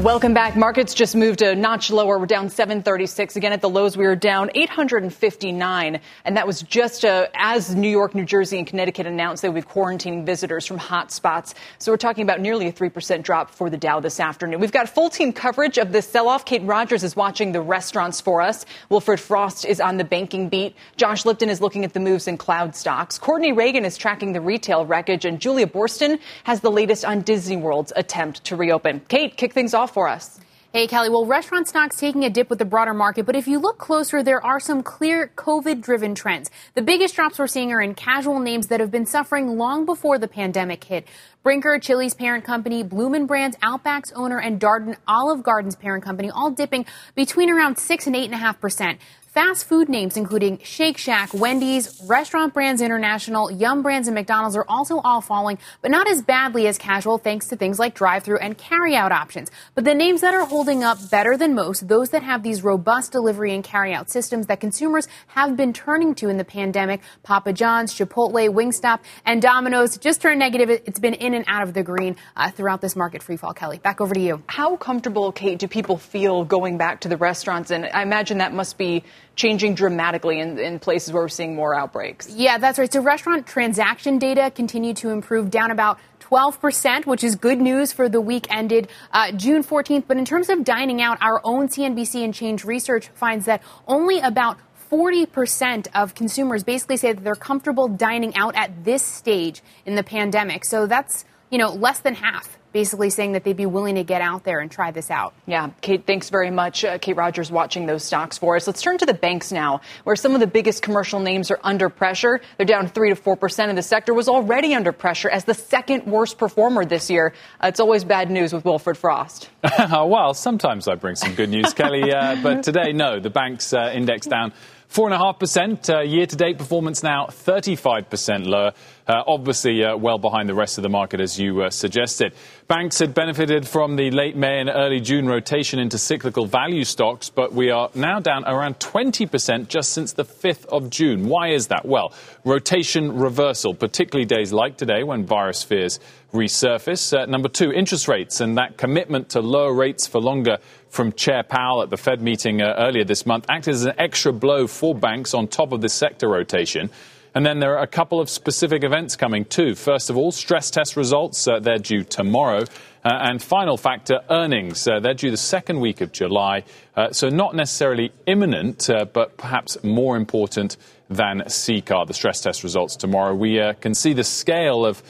[0.00, 0.56] Welcome back.
[0.56, 2.18] Markets just moved a notch lower.
[2.18, 3.36] We're down 736.
[3.36, 6.00] Again, at the lows, we were down 859.
[6.24, 9.62] And that was just uh, as New York, New Jersey, and Connecticut announced they would
[9.62, 11.54] be quarantining visitors from hot spots.
[11.78, 14.58] So we're talking about nearly a 3% drop for the Dow this afternoon.
[14.58, 16.46] We've got full team coverage of this sell off.
[16.46, 18.64] Kate Rogers is watching the restaurants for us.
[18.88, 20.76] Wilfred Frost is on the banking beat.
[20.96, 23.18] Josh Lipton is looking at the moves in cloud stocks.
[23.18, 25.26] Courtney Reagan is tracking the retail wreckage.
[25.26, 29.02] And Julia Boorstin has the latest on Disney World's attempt to reopen.
[29.08, 30.40] Kate, kick things off for us.
[30.72, 31.08] Hey, Kelly.
[31.08, 34.22] Well, restaurant stocks taking a dip with the broader market, but if you look closer,
[34.22, 36.48] there are some clear COVID driven trends.
[36.74, 40.16] The biggest drops we're seeing are in casual names that have been suffering long before
[40.16, 41.08] the pandemic hit.
[41.42, 46.52] Brinker, Chili's parent company, Bloomin' Brands, Outback's owner, and Darden Olive Garden's parent company all
[46.52, 49.00] dipping between around 6 and 8.5 percent.
[49.32, 54.64] Fast food names including Shake Shack, Wendy's, Restaurant Brands International, Yum Brands, and McDonald's are
[54.68, 58.58] also all falling, but not as badly as casual thanks to things like drive-through and
[58.58, 59.48] carry-out options.
[59.76, 63.12] But the names that are holding up better than most, those that have these robust
[63.12, 67.94] delivery and carry-out systems that consumers have been turning to in the pandemic, Papa John's,
[67.94, 70.70] Chipotle, Wingstop, and Domino's just turned negative.
[70.70, 73.54] It's been in and out of the green uh, throughout this market freefall.
[73.54, 74.42] Kelly, back over to you.
[74.48, 77.70] How comfortable, Kate, do people feel going back to the restaurants?
[77.70, 79.04] And I imagine that must be
[79.36, 82.28] changing dramatically in, in places where we're seeing more outbreaks.
[82.30, 82.92] Yeah, that's right.
[82.92, 88.08] So restaurant transaction data continue to improve down about 12%, which is good news for
[88.08, 90.04] the week ended uh, June 14th.
[90.06, 94.20] But in terms of dining out, our own CNBC and Change research finds that only
[94.20, 94.58] about
[94.90, 100.02] 40% of consumers basically say that they're comfortable dining out at this stage in the
[100.02, 100.64] pandemic.
[100.64, 104.20] So that's, you know, less than half basically saying that they'd be willing to get
[104.20, 105.34] out there and try this out.
[105.46, 106.84] Yeah, Kate, thanks very much.
[106.84, 108.66] Uh, Kate Rogers watching those stocks for us.
[108.66, 111.88] Let's turn to the banks now, where some of the biggest commercial names are under
[111.88, 112.40] pressure.
[112.56, 116.06] They're down 3 to 4%, and the sector was already under pressure as the second
[116.06, 117.32] worst performer this year.
[117.62, 119.50] Uh, it's always bad news with Wilfred Frost.
[119.90, 123.90] well, sometimes I bring some good news, Kelly, uh, but today, no, the banks uh,
[123.94, 124.52] index down
[124.90, 125.88] 4.5%.
[125.88, 128.72] Uh, year to date performance now 35% lower.
[129.06, 132.34] Uh, obviously, uh, well behind the rest of the market, as you uh, suggested.
[132.70, 137.28] Banks had benefited from the late May and early June rotation into cyclical value stocks,
[137.28, 141.26] but we are now down around 20% just since the 5th of June.
[141.26, 141.84] Why is that?
[141.84, 142.12] Well,
[142.44, 145.98] rotation reversal, particularly days like today when virus fears
[146.32, 147.12] resurface.
[147.12, 150.58] Uh, number two, interest rates and that commitment to lower rates for longer
[150.90, 154.32] from Chair Powell at the Fed meeting uh, earlier this month acted as an extra
[154.32, 156.88] blow for banks on top of this sector rotation.
[157.34, 159.74] And then there are a couple of specific events coming too.
[159.74, 162.64] First of all, stress test results, uh, they're due tomorrow.
[163.02, 164.86] Uh, and final factor, earnings.
[164.86, 166.64] Uh, they're due the second week of July.
[166.94, 170.76] Uh, so not necessarily imminent, uh, but perhaps more important
[171.08, 173.34] than CCAR, the stress test results tomorrow.
[173.34, 175.02] We uh, can see the scale of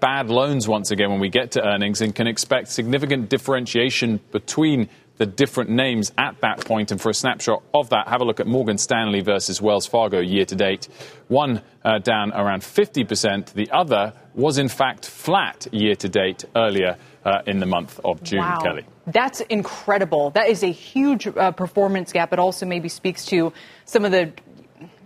[0.00, 4.88] bad loans once again when we get to earnings and can expect significant differentiation between
[5.18, 6.90] the different names at that point.
[6.90, 10.20] And for a snapshot of that, have a look at Morgan Stanley versus Wells Fargo
[10.20, 10.88] year to date.
[11.28, 13.52] One uh, down around 50%.
[13.52, 18.22] The other was in fact flat year to date earlier uh, in the month of
[18.22, 18.60] June, wow.
[18.62, 18.84] Kelly.
[19.06, 20.30] That's incredible.
[20.30, 22.32] That is a huge uh, performance gap.
[22.32, 23.52] It also maybe speaks to
[23.84, 24.32] some of the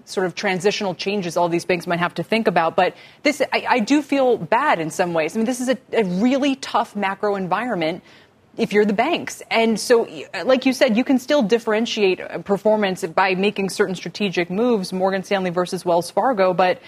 [0.05, 2.77] sort of transitional changes all these banks might have to think about.
[2.77, 5.37] But this, I, I do feel bad in some ways.
[5.37, 8.03] I mean, this is a, a really tough macro environment
[8.57, 9.43] if you're the banks.
[9.51, 10.09] And so,
[10.45, 15.23] like you said, you can still differentiate uh, performance by making certain strategic moves, Morgan
[15.23, 16.53] Stanley versus Wells Fargo.
[16.53, 16.81] But,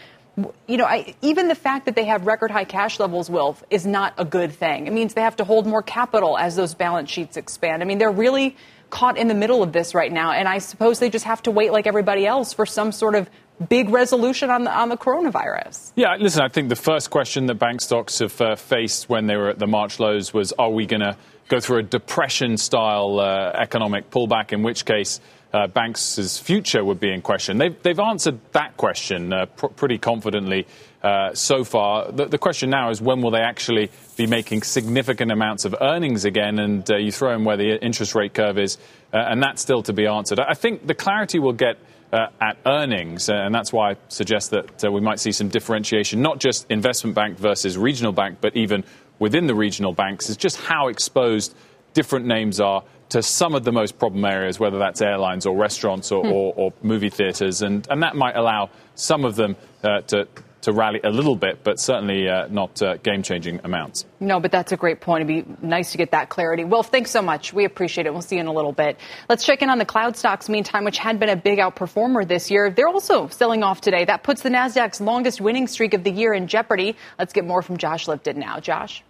[0.67, 3.87] you know, I, even the fact that they have record high cash levels, Will, is
[3.87, 4.87] not a good thing.
[4.87, 7.83] It means they have to hold more capital as those balance sheets expand.
[7.83, 8.57] I mean, they're really
[8.91, 10.33] caught in the middle of this right now.
[10.33, 13.31] And I suppose they just have to wait, like everybody else, for some sort of
[13.69, 15.93] big resolution on the, on the coronavirus.
[15.97, 19.37] Yeah, listen, I think the first question that bank stocks have uh, faced when they
[19.37, 21.17] were at the March lows was are we going to
[21.53, 25.21] go through a depression style uh, economic pullback, in which case
[25.53, 27.59] uh, banks' future would be in question.
[27.59, 30.67] They've, they've answered that question uh, pr- pretty confidently
[31.03, 32.11] uh, so far.
[32.11, 36.25] The, the, question now is when will they actually be making significant amounts of earnings
[36.25, 36.59] again?
[36.59, 38.79] And uh, you throw in where the interest rate curve is,
[39.13, 40.41] uh, and that's still to be answered.
[40.41, 41.77] I think the clarity will get.
[42.15, 46.41] Uh, at earnings, and that's why I suggest that we might see some differentiation, not
[46.41, 48.85] just investment bank versus regional bank, but even
[49.23, 51.55] within the regional banks, is just how exposed
[51.95, 56.11] different names are to some of the most problem areas, whether that's airlines or restaurants
[56.11, 56.33] or, hmm.
[56.33, 59.55] or, or movie theatres, and, and that might allow some of them
[59.85, 60.27] uh, to,
[60.63, 64.07] to rally a little bit, but certainly uh, not uh, game changing amounts.
[64.19, 65.29] No, but that's a great point.
[65.29, 66.65] It'd be nice to get that clarity.
[66.65, 67.53] Well, thanks so much.
[67.53, 68.13] We appreciate it.
[68.13, 68.97] We'll see you in a little bit.
[69.29, 72.51] Let's check in on the cloud stocks, meantime, which had been a big outperformer this
[72.51, 72.71] year.
[72.71, 74.05] They're also selling off today.
[74.05, 76.97] That puts the NASDAQ's longest winning streak of the year in jeopardy.
[77.19, 78.61] Let's get more from Josh Lipton now.
[78.61, 79.03] Josh?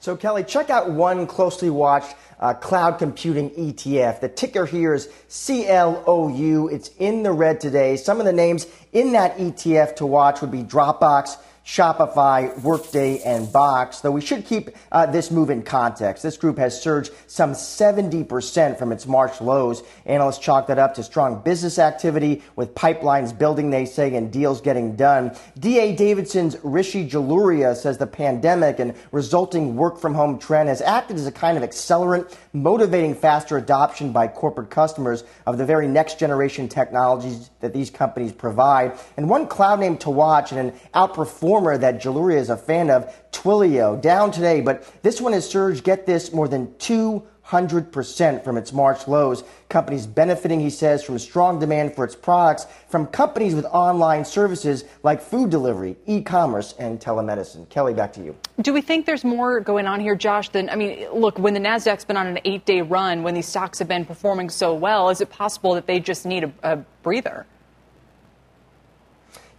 [0.00, 4.20] So, Kelly, check out one closely watched uh, cloud computing ETF.
[4.20, 6.68] The ticker here is CLOU.
[6.68, 7.96] It's in the red today.
[7.96, 13.52] Some of the names in that ETF to watch would be Dropbox, Shopify, Workday, and
[13.52, 14.00] Box.
[14.00, 16.22] Though we should keep uh, this move in context.
[16.22, 19.82] This group has surged some 70% from its March lows.
[20.06, 24.60] Analysts chalk that up to strong business activity with pipelines building, they say, and deals
[24.60, 25.36] getting done.
[25.58, 31.16] DA Davidson's Rishi Jaluria says the pandemic and resulting work from home trend has acted
[31.16, 36.18] as a kind of accelerant, motivating faster adoption by corporate customers of the very next
[36.18, 38.98] generation technologies that these companies provide.
[39.16, 42.90] And one cloud name to watch and an outperform performer that Jaluria is a fan
[42.90, 48.56] of, Twilio, down today, but this one has surged, get this, more than 200% from
[48.56, 49.42] its March lows.
[49.68, 54.84] Companies benefiting, he says, from strong demand for its products from companies with online services
[55.02, 57.68] like food delivery, e-commerce, and telemedicine.
[57.68, 58.36] Kelly, back to you.
[58.60, 61.60] Do we think there's more going on here, Josh, than, I mean, look, when the
[61.60, 65.20] NASDAQ's been on an eight-day run, when these stocks have been performing so well, is
[65.20, 67.44] it possible that they just need a, a breather?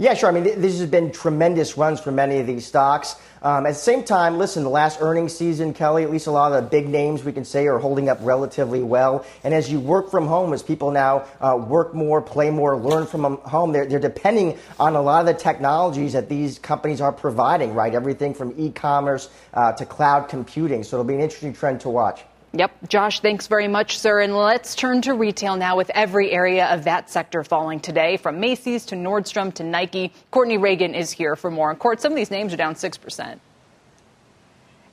[0.02, 0.30] Yeah, sure.
[0.30, 3.18] I mean, this has been tremendous runs for many of these stocks.
[3.44, 6.52] Um, at the same time, listen, the last earnings season, Kelly, at least a lot
[6.54, 9.24] of the big names we can say are holding up relatively well.
[9.44, 13.06] And as you work from home, as people now uh, work more, play more, learn
[13.06, 17.12] from home, they're, they're depending on a lot of the technologies that these companies are
[17.12, 17.94] providing, right?
[17.94, 20.84] Everything from e commerce uh, to cloud computing.
[20.84, 22.24] So it'll be an interesting trend to watch.
[22.54, 22.90] Yep.
[22.90, 24.20] Josh, thanks very much, sir.
[24.20, 28.42] And let's turn to retail now with every area of that sector falling today, from
[28.42, 30.12] Macy's to Nordstrom to Nike.
[30.32, 31.70] Courtney Reagan is here for more.
[31.70, 33.40] And Court, some of these names are down 6%.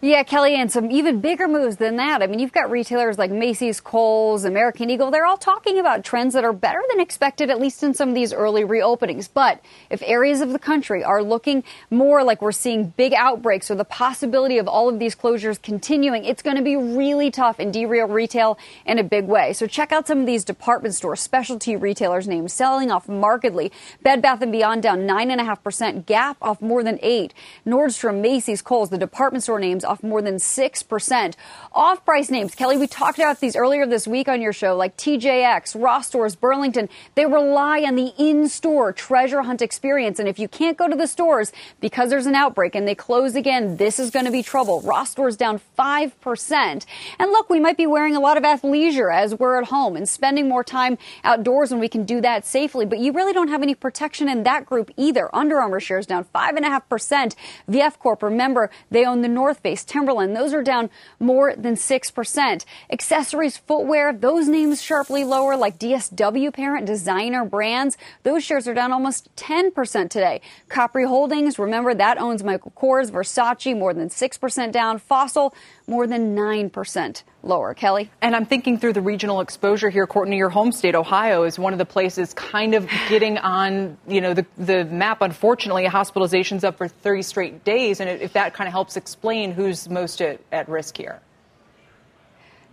[0.01, 2.23] Yeah, Kelly, and some even bigger moves than that.
[2.23, 5.11] I mean, you've got retailers like Macy's, Kohl's, American Eagle.
[5.11, 8.15] They're all talking about trends that are better than expected, at least in some of
[8.15, 9.29] these early reopenings.
[9.35, 13.75] But if areas of the country are looking more like we're seeing big outbreaks or
[13.75, 17.73] the possibility of all of these closures continuing, it's going to be really tough and
[17.73, 18.57] derail retail
[18.87, 19.53] in a big way.
[19.53, 23.73] So check out some of these department store specialty retailers names selling off markedly.
[24.05, 27.35] Bed Bath & Beyond down 9.5%, Gap off more than 8
[27.67, 31.35] Nordstrom, Macy's, Kohl's, the department store names off more than 6%.
[31.73, 34.97] Off price names, Kelly, we talked about these earlier this week on your show, like
[34.97, 36.89] TJX, Ross Stores, Burlington.
[37.15, 40.19] They rely on the in store treasure hunt experience.
[40.19, 43.35] And if you can't go to the stores because there's an outbreak and they close
[43.35, 44.83] again, this is going to be trouble.
[44.83, 46.85] Ross Stores down 5%.
[47.19, 50.09] And look, we might be wearing a lot of athleisure as we're at home and
[50.09, 52.85] spending more time outdoors when we can do that safely.
[52.85, 55.35] But you really don't have any protection in that group either.
[55.35, 57.35] Under Armour shares down 5.5%.
[57.71, 59.78] VF Corp, remember, they own the North Face.
[59.85, 62.65] Timberland, those are down more than 6%.
[62.91, 68.93] Accessories, footwear, those names sharply lower, like DSW parent, designer brands, those shares are down
[68.93, 70.41] almost 10% today.
[70.69, 74.99] Capri Holdings, remember that owns Michael Kors, Versace, more than 6% down.
[74.99, 75.55] Fossil,
[75.87, 77.75] more than 9% lower.
[77.75, 78.11] Kelly?
[78.21, 81.73] And I'm thinking through the regional exposure here, Courtney, your home state, Ohio, is one
[81.73, 85.23] of the places kind of getting on, you know, the, the map.
[85.23, 88.01] Unfortunately, hospitalizations up for 30 straight days.
[88.01, 91.21] And if that kind of helps explain who's most at, at risk here.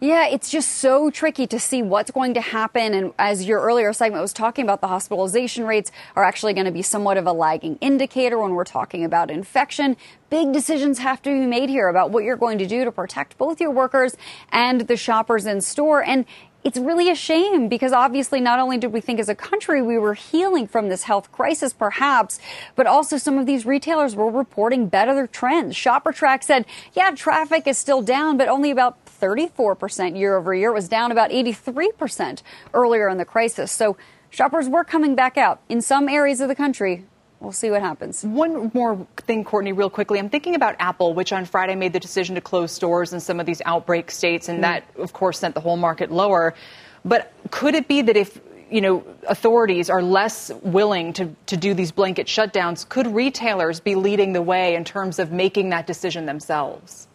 [0.02, 2.94] Yeah, it's just so tricky to see what's going to happen.
[2.94, 6.72] And as your earlier segment was talking about, the hospitalization rates are actually going to
[6.72, 9.96] be somewhat of a lagging indicator when we're talking about infection.
[10.30, 13.38] Big decisions have to be made here about what you're going to do to protect
[13.38, 14.18] both your workers
[14.52, 16.04] and the shoppers in store.
[16.04, 16.26] And
[16.66, 20.00] it's really a shame because obviously not only did we think as a country we
[20.00, 22.40] were healing from this health crisis perhaps,
[22.76, 25.76] but also some of these retailers were reporting better trends.
[25.76, 30.72] ShopperTrak said, yeah, traffic is still down, but only about 34% year over year.
[30.72, 32.42] It was down about 83%
[32.74, 33.72] earlier in the crisis.
[33.72, 33.96] So
[34.32, 37.06] shoppers were coming back out in some areas of the country.
[37.40, 38.24] We'll see what happens.
[38.24, 40.20] One more thing, Courtney, real quickly.
[40.20, 43.40] I'm thinking about Apple, which on Friday made the decision to close stores in some
[43.40, 44.62] of these outbreak states, and mm.
[44.64, 46.56] that, of course, sent the whole market lower.
[47.04, 51.74] But could it be that if you know, authorities are less willing to, to do
[51.74, 56.26] these blanket shutdowns, could retailers be leading the way in terms of making that decision
[56.26, 57.08] themselves?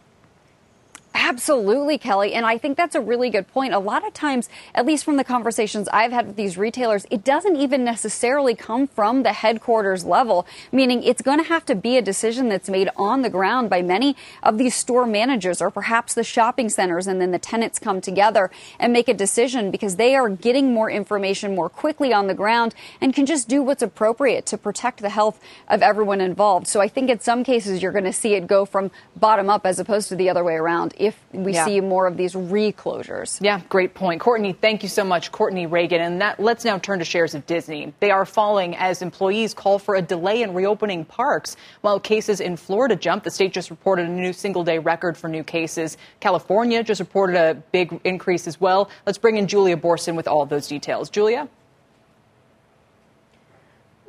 [1.13, 2.35] Absolutely, Kelly.
[2.35, 3.75] And I think that's a really good point.
[3.75, 7.25] A lot of times, at least from the conversations I've had with these retailers, it
[7.25, 11.97] doesn't even necessarily come from the headquarters level, meaning it's going to have to be
[11.97, 16.15] a decision that's made on the ground by many of these store managers or perhaps
[16.15, 17.09] the shopping centers.
[17.09, 20.91] And then the tenants come together and make a decision because they are getting more
[20.91, 25.11] information more quickly on the ground and can just do what's appropriate to protect the
[25.11, 26.69] health of everyone involved.
[26.69, 29.67] So I think in some cases, you're going to see it go from bottom up
[29.67, 31.65] as opposed to the other way around if we yeah.
[31.65, 33.39] see more of these reclosures.
[33.41, 34.21] Yeah, great point.
[34.21, 36.01] Courtney, thank you so much, Courtney Reagan.
[36.01, 37.93] And that, let's now turn to shares of Disney.
[38.01, 41.57] They are falling as employees call for a delay in reopening parks.
[41.81, 45.29] While cases in Florida jump, the state just reported a new single day record for
[45.29, 45.97] new cases.
[46.21, 48.91] California just reported a big increase as well.
[49.07, 51.09] Let's bring in Julia Boorstin with all of those details.
[51.09, 51.49] Julia?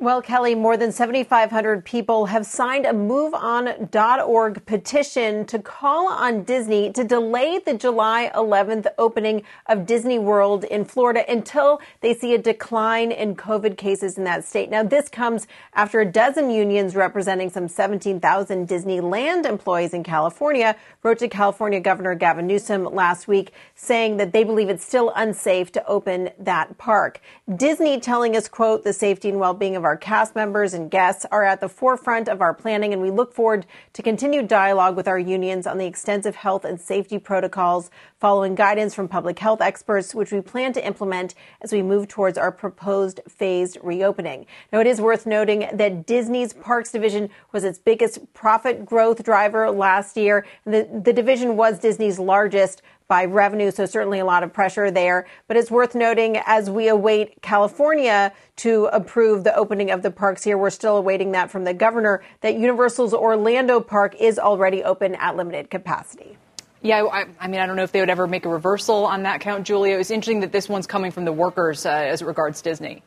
[0.02, 6.90] Well, Kelly, more than 7,500 people have signed a MoveOn.org petition to call on Disney
[6.90, 12.38] to delay the July 11th opening of Disney World in Florida until they see a
[12.38, 14.70] decline in COVID cases in that state.
[14.70, 20.74] Now, this comes after a dozen unions representing some 17,000 Disneyland employees in California
[21.04, 25.70] wrote to California Governor Gavin Newsom last week saying that they believe it's still unsafe
[25.70, 27.20] to open that park.
[27.54, 31.26] Disney telling us, quote, the safety and well-being of our our cast members and guests
[31.30, 35.06] are at the forefront of our planning, and we look forward to continued dialogue with
[35.06, 40.14] our unions on the extensive health and safety protocols following guidance from public health experts,
[40.14, 44.46] which we plan to implement as we move towards our proposed phased reopening.
[44.72, 49.70] Now, it is worth noting that Disney's Parks Division was its biggest profit growth driver
[49.70, 50.46] last year.
[50.64, 52.80] The, the division was Disney's largest
[53.12, 55.26] by revenue, so certainly a lot of pressure there.
[55.46, 60.42] But it's worth noting as we await California to approve the opening of the parks
[60.42, 65.14] here, we're still awaiting that from the governor that Universal's Orlando Park is already open
[65.16, 66.38] at limited capacity.
[66.80, 69.24] Yeah, I, I, mean, I don't know if they would ever make a reversal on
[69.24, 69.98] that count, Julia.
[69.98, 73.02] It's interesting that this one's coming from the workers uh, as it regards Disney.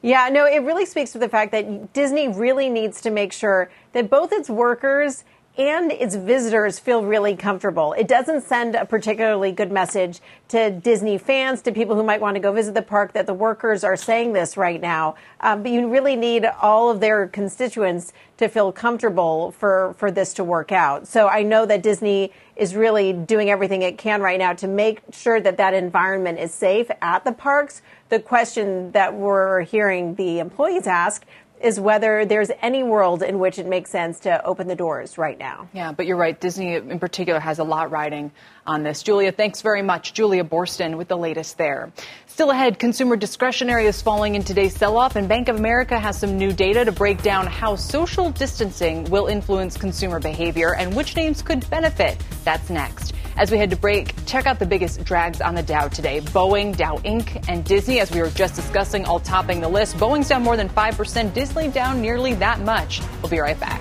[0.00, 3.70] Yeah, no, it really speaks to the fact that Disney really needs to make sure
[3.92, 5.24] that both its workers
[5.58, 7.92] and its visitors feel really comfortable.
[7.94, 12.36] It doesn't send a particularly good message to Disney fans, to people who might want
[12.36, 15.16] to go visit the park, that the workers are saying this right now.
[15.40, 20.32] Um, but you really need all of their constituents to feel comfortable for, for this
[20.34, 21.08] to work out.
[21.08, 25.00] So I know that Disney is really doing everything it can right now to make
[25.12, 27.82] sure that that environment is safe at the parks.
[28.10, 31.24] The question that we're hearing the employees ask
[31.60, 35.38] is whether there's any world in which it makes sense to open the doors right
[35.38, 35.68] now.
[35.72, 36.38] Yeah, but you're right.
[36.38, 38.30] Disney in particular has a lot riding
[38.66, 39.02] on this.
[39.02, 40.12] Julia, thanks very much.
[40.14, 41.92] Julia Boorstin with the latest there.
[42.26, 46.18] Still ahead, consumer discretionary is falling in today's sell off, and Bank of America has
[46.18, 51.16] some new data to break down how social distancing will influence consumer behavior and which
[51.16, 52.22] names could benefit.
[52.44, 53.14] That's next.
[53.38, 56.76] As we head to break, check out the biggest drags on the Dow today Boeing,
[56.76, 59.96] Dow Inc., and Disney, as we were just discussing, all topping the list.
[59.96, 63.00] Boeing's down more than 5%, Disney down nearly that much.
[63.22, 63.80] We'll be right back.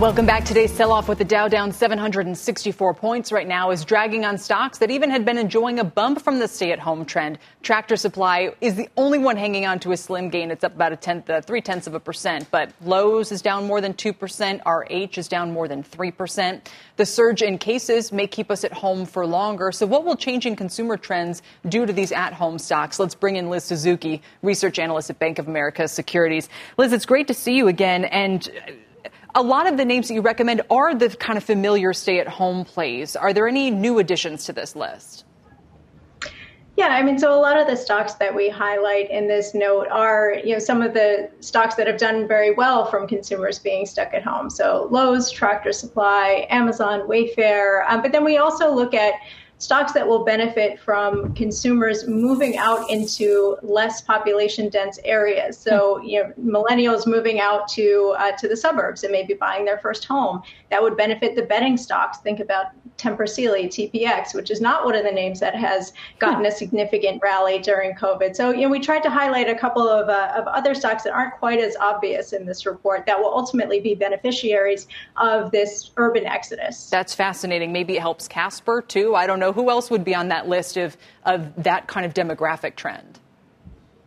[0.00, 0.44] Welcome back.
[0.44, 4.78] Today's sell off with the Dow down 764 points right now is dragging on stocks
[4.78, 7.38] that even had been enjoying a bump from the stay at home trend.
[7.62, 10.50] Tractor Supply is the only one hanging on to a slim gain.
[10.50, 12.48] It's up about a tenth, uh, three tenths of a percent.
[12.50, 14.60] But Lowe's is down more than 2%.
[14.66, 16.66] RH is down more than 3%.
[16.96, 19.70] The surge in cases may keep us at home for longer.
[19.70, 22.98] So, what will changing consumer trends do to these at home stocks?
[22.98, 26.48] Let's bring in Liz Suzuki, research analyst at Bank of America Securities.
[26.78, 28.06] Liz, it's great to see you again.
[28.06, 28.50] And
[29.34, 32.28] a lot of the names that you recommend are the kind of familiar stay at
[32.28, 33.16] home plays.
[33.16, 35.24] Are there any new additions to this list?
[36.76, 39.86] Yeah, I mean, so a lot of the stocks that we highlight in this note
[39.92, 43.86] are, you know, some of the stocks that have done very well from consumers being
[43.86, 44.50] stuck at home.
[44.50, 47.84] So Lowe's, Tractor Supply, Amazon, Wayfair.
[47.88, 49.14] Um, but then we also look at
[49.58, 55.56] stocks that will benefit from consumers moving out into less population dense areas.
[55.56, 59.78] So, you know, millennials moving out to uh, to the suburbs and maybe buying their
[59.78, 60.42] first home.
[60.70, 62.18] That would benefit the bedding stocks.
[62.18, 66.46] Think about Tempur Sealy, TPX, which is not one of the names that has gotten
[66.46, 68.36] a significant rally during COVID.
[68.36, 71.12] So, you know, we tried to highlight a couple of, uh, of other stocks that
[71.12, 74.86] aren't quite as obvious in this report that will ultimately be beneficiaries
[75.16, 76.88] of this urban exodus.
[76.90, 77.72] That's fascinating.
[77.72, 79.14] Maybe it helps Casper too.
[79.14, 82.12] I don't know who else would be on that list of, of that kind of
[82.14, 83.18] demographic trend.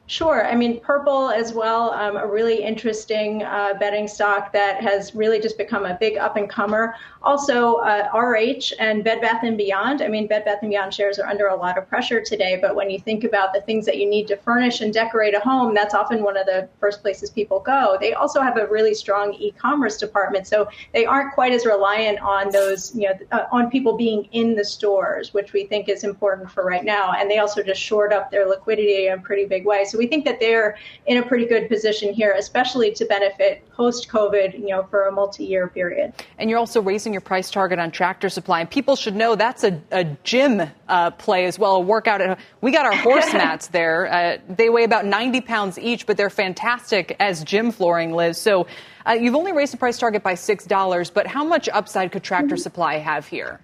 [0.09, 0.47] Sure.
[0.47, 5.37] I mean, Purple as well, um, a really interesting uh, bedding stock that has really
[5.37, 6.95] just become a big up and comer.
[7.23, 10.01] Also, uh, RH and Bed Bath and Beyond.
[10.01, 12.73] I mean, Bed Bath and Beyond shares are under a lot of pressure today, but
[12.73, 15.73] when you think about the things that you need to furnish and decorate a home,
[15.75, 17.97] that's often one of the first places people go.
[17.99, 22.49] They also have a really strong e-commerce department, so they aren't quite as reliant on
[22.49, 26.49] those, you know, uh, on people being in the stores, which we think is important
[26.49, 27.11] for right now.
[27.11, 29.83] And they also just shored up their liquidity in a pretty big way.
[29.83, 34.07] So we think that they're in a pretty good position here, especially to benefit post
[34.09, 36.13] COVID, you know, for a multi year period.
[36.37, 38.61] And you're also raising your price target on Tractor Supply.
[38.61, 42.21] And people should know that's a, a gym uh, play as well, a workout.
[42.21, 44.07] At, we got our horse mats there.
[44.11, 48.37] Uh, they weigh about 90 pounds each, but they're fantastic as gym flooring, Liz.
[48.37, 48.67] So
[49.05, 52.55] uh, you've only raised the price target by $6, but how much upside could Tractor
[52.55, 52.61] mm-hmm.
[52.61, 53.59] Supply have here?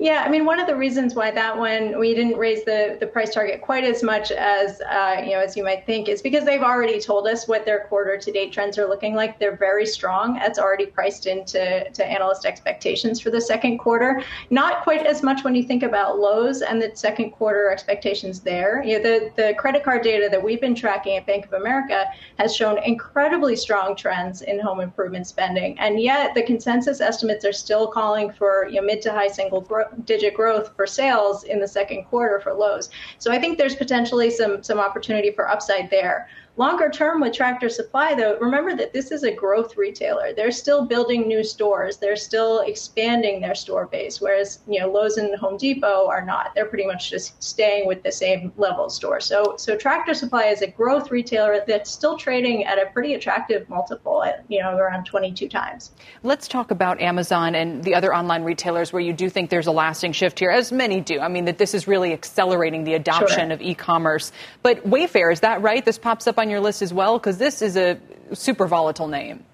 [0.00, 3.06] Yeah, I mean, one of the reasons why that one we didn't raise the, the
[3.06, 6.44] price target quite as much as uh, you know as you might think is because
[6.44, 9.40] they've already told us what their quarter to date trends are looking like.
[9.40, 10.34] They're very strong.
[10.34, 14.22] That's already priced into to analyst expectations for the second quarter.
[14.50, 18.84] Not quite as much when you think about Lowe's and the second quarter expectations there.
[18.84, 22.04] You know, the the credit card data that we've been tracking at Bank of America
[22.38, 27.52] has shown incredibly strong trends in home improvement spending, and yet the consensus estimates are
[27.52, 31.60] still calling for you know, mid to high single growth digit growth for sales in
[31.60, 32.90] the second quarter for Lowe's.
[33.18, 36.28] So I think there's potentially some some opportunity for upside there.
[36.58, 40.32] Longer term with Tractor Supply, though, remember that this is a growth retailer.
[40.32, 41.98] They're still building new stores.
[41.98, 46.56] They're still expanding their store base, whereas you know Lowe's and Home Depot are not.
[46.56, 49.20] They're pretty much just staying with the same level of store.
[49.20, 53.68] So, so Tractor Supply is a growth retailer that's still trading at a pretty attractive
[53.68, 55.92] multiple at you know around 22 times.
[56.24, 59.72] Let's talk about Amazon and the other online retailers where you do think there's a
[59.72, 61.20] lasting shift here, as many do.
[61.20, 63.52] I mean that this is really accelerating the adoption sure.
[63.52, 64.32] of e-commerce.
[64.64, 65.84] But Wayfair, is that right?
[65.84, 67.18] This pops up on on your list as well?
[67.18, 67.98] Because this is a
[68.32, 69.44] super volatile name.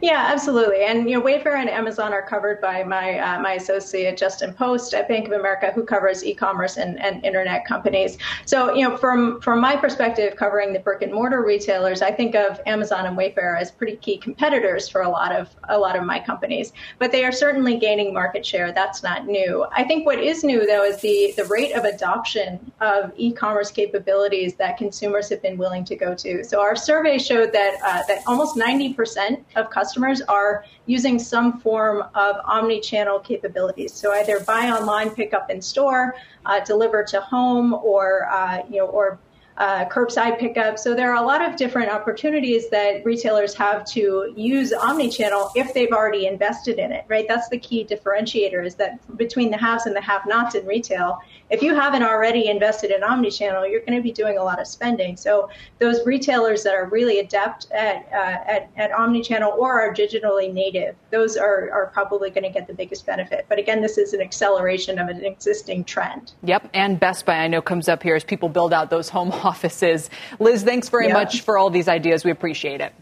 [0.00, 0.84] Yeah, absolutely.
[0.84, 4.94] And you know, Wayfair and Amazon are covered by my uh, my associate Justin Post
[4.94, 8.16] at Bank of America, who covers e-commerce and, and internet companies.
[8.44, 12.34] So you know, from from my perspective, covering the brick and mortar retailers, I think
[12.36, 16.04] of Amazon and Wayfair as pretty key competitors for a lot of a lot of
[16.04, 16.72] my companies.
[16.98, 18.72] But they are certainly gaining market share.
[18.72, 19.66] That's not new.
[19.72, 24.54] I think what is new though is the the rate of adoption of e-commerce capabilities
[24.54, 26.44] that consumers have been willing to go to.
[26.44, 32.04] So our survey showed that uh, that almost 90% of customers are using some form
[32.14, 33.92] of omni-channel capabilities.
[33.92, 36.14] So either buy online, pick up in store,
[36.46, 39.18] uh, deliver to home, or uh, you know, or
[39.58, 40.78] uh, curbside pickup.
[40.78, 45.74] So there are a lot of different opportunities that retailers have to use omni-channel if
[45.74, 47.26] they've already invested in it, right?
[47.26, 51.18] That's the key differentiator is that between the haves and the have-nots in retail,
[51.50, 54.66] if you haven't already invested in omni-channel, you're going to be doing a lot of
[54.66, 55.16] spending.
[55.16, 60.52] So those retailers that are really adept at, uh, at, at omni-channel or are digitally
[60.52, 63.46] native, those are, are probably going to get the biggest benefit.
[63.48, 66.32] But again, this is an acceleration of an existing trend.
[66.42, 66.70] Yep.
[66.74, 70.10] And Best Buy, I know, comes up here as people build out those home offices.
[70.38, 71.14] Liz, thanks very yeah.
[71.14, 72.24] much for all these ideas.
[72.24, 72.92] We appreciate it.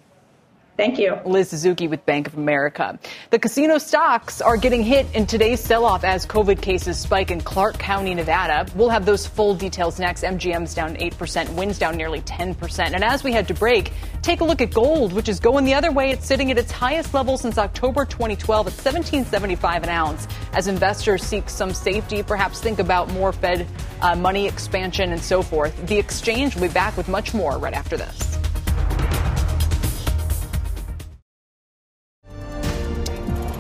[0.77, 1.19] Thank you.
[1.25, 2.99] Liz Suzuki with Bank of America.
[3.31, 7.41] The casino stocks are getting hit in today's sell off as COVID cases spike in
[7.41, 8.71] Clark County, Nevada.
[8.75, 10.23] We'll have those full details next.
[10.23, 12.93] MGM's down 8%, Wynn's down nearly 10%.
[12.93, 15.73] And as we head to break, take a look at gold, which is going the
[15.73, 16.11] other way.
[16.11, 20.29] It's sitting at its highest level since October 2012 at 1775 an ounce.
[20.53, 23.67] As investors seek some safety, perhaps think about more Fed
[24.03, 25.75] uh, money expansion and so forth.
[25.87, 28.46] The exchange will be back with much more right after this.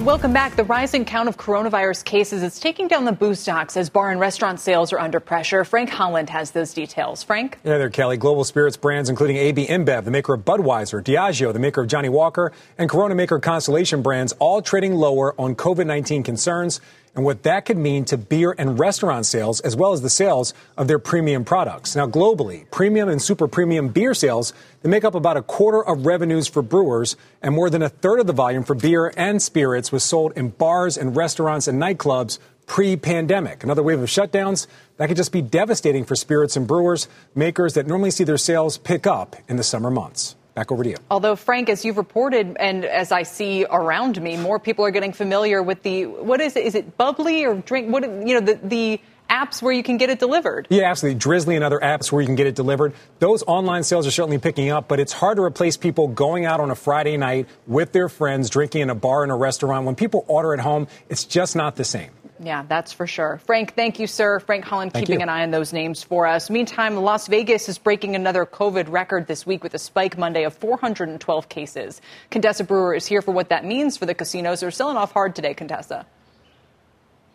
[0.06, 0.54] Welcome back.
[0.54, 4.20] The rising count of coronavirus cases is taking down the boost stocks as bar and
[4.20, 5.64] restaurant sales are under pressure.
[5.64, 7.24] Frank Holland has those details.
[7.24, 7.58] Frank?
[7.64, 8.16] Yeah, there, Kelly.
[8.16, 12.08] Global spirits brands, including AB InBev, the maker of Budweiser, Diageo, the maker of Johnnie
[12.08, 16.80] Walker, and Corona maker Constellation brands, all trading lower on COVID 19 concerns.
[17.16, 20.52] And what that could mean to beer and restaurant sales, as well as the sales
[20.76, 21.96] of their premium products.
[21.96, 24.52] Now, globally, premium and super premium beer sales
[24.82, 28.20] they make up about a quarter of revenues for brewers, and more than a third
[28.20, 32.38] of the volume for beer and spirits was sold in bars and restaurants and nightclubs
[32.66, 33.64] pre pandemic.
[33.64, 34.66] Another wave of shutdowns
[34.98, 38.76] that could just be devastating for spirits and brewers, makers that normally see their sales
[38.76, 40.35] pick up in the summer months.
[40.56, 40.96] Back over to you.
[41.10, 45.12] Although, Frank, as you've reported, and as I see around me, more people are getting
[45.12, 46.64] familiar with the what is it?
[46.64, 47.92] Is it bubbly or drink?
[47.92, 50.66] What you know the the apps where you can get it delivered.
[50.70, 51.20] Yeah, absolutely.
[51.20, 52.94] Drizly and other apps where you can get it delivered.
[53.18, 56.60] Those online sales are certainly picking up, but it's hard to replace people going out
[56.60, 59.84] on a Friday night with their friends, drinking in a bar and a restaurant.
[59.84, 62.10] When people order at home, it's just not the same.
[62.38, 63.40] Yeah, that's for sure.
[63.46, 64.40] Frank, thank you, sir.
[64.40, 65.24] Frank Holland Thank keeping you.
[65.24, 66.50] an eye on those names for us.
[66.50, 70.54] Meantime, Las Vegas is breaking another COVID record this week with a spike Monday of
[70.54, 72.00] 412 cases.
[72.30, 74.60] Contessa Brewer is here for what that means for the casinos.
[74.60, 76.04] They're selling off hard today, Contessa.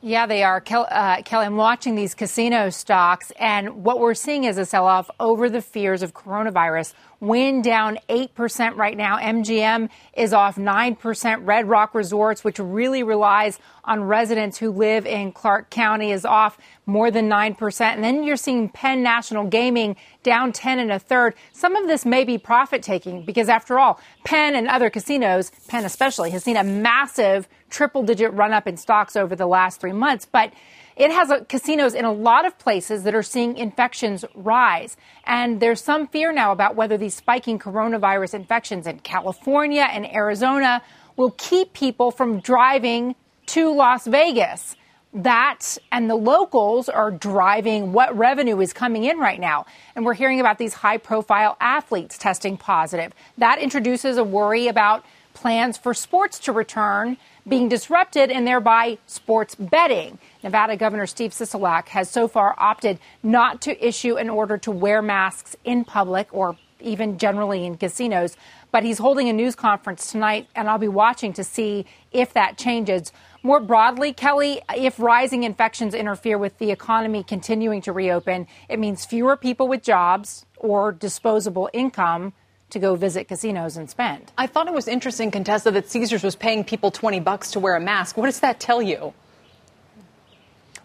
[0.04, 0.60] Yeah, they are.
[0.62, 4.88] Kel- uh, Kelly, I'm watching these casino stocks, and what we're seeing is a sell
[4.88, 6.94] off over the fears of coronavirus.
[7.22, 9.20] Wynn down 8% right now.
[9.20, 11.46] MGM is off 9%.
[11.46, 16.58] Red Rock Resorts, which really relies on residents who live in Clark County, is off
[16.88, 17.82] more than 9%.
[17.82, 21.36] And then you're seeing Penn National Gaming down 10 and a third.
[21.54, 25.86] Some of this may be profit taking because, after all, Penn and other casinos, Penn
[25.86, 29.94] especially, has seen a massive triple digit run up in stocks over the last three
[29.94, 30.26] months.
[30.26, 30.54] But
[31.02, 34.98] it has a, casinos in a lot of places that are seeing infections rise.
[35.26, 40.84] And there's some fear now about whether these spiking coronavirus infections in California and Arizona
[41.18, 43.16] will keep people from driving
[43.48, 44.76] to Las Vegas.
[45.12, 49.66] That and the locals are driving what revenue is coming in right now.
[49.96, 53.12] And we're hearing about these high profile athletes testing positive.
[53.40, 55.04] That introduces a worry about
[55.42, 57.18] plans for sports to return
[57.48, 60.20] being disrupted and thereby sports betting.
[60.44, 65.02] Nevada Governor Steve Sisolak has so far opted not to issue an order to wear
[65.02, 68.38] masks in public or even generally in casinos,
[68.72, 72.58] but he's holding a news conference tonight, and I'll be watching to see if that
[72.58, 73.12] changes.
[73.44, 79.06] More broadly, Kelly, if rising infections interfere with the economy continuing to reopen, it means
[79.06, 82.34] fewer people with jobs or disposable income
[82.72, 84.32] to go visit casinos and spend.
[84.38, 87.76] I thought it was interesting, Contessa, that Caesars was paying people 20 bucks to wear
[87.76, 88.18] a mask.
[88.18, 89.14] What does that tell you?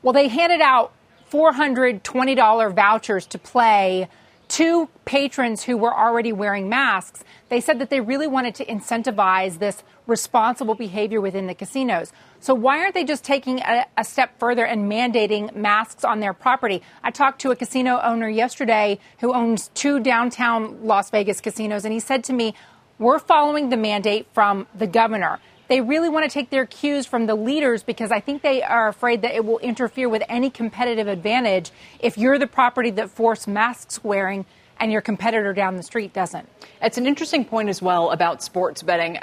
[0.02, 0.92] Well, they handed out
[1.32, 4.08] $420 vouchers to play
[4.48, 7.24] to patrons who were already wearing masks.
[7.48, 12.12] They said that they really wanted to incentivize this responsible behavior within the casinos.
[12.40, 16.32] So why aren't they just taking a, a, step further and mandating masks on their
[16.32, 16.82] property?
[17.02, 21.92] I talked to a casino owner yesterday who owns two downtown Las Vegas casinos, and
[21.92, 22.54] he said to me,
[22.98, 25.40] We're following the mandate from the governor.
[25.68, 28.86] They really want to take their cues from the leaders because I think they are
[28.86, 33.48] afraid that it will interfere with any competitive advantage if you're the property that forced
[33.48, 34.46] masks wearing
[34.78, 36.48] and your competitor down the street doesn't.
[36.82, 39.18] It's an interesting point as well about sports betting.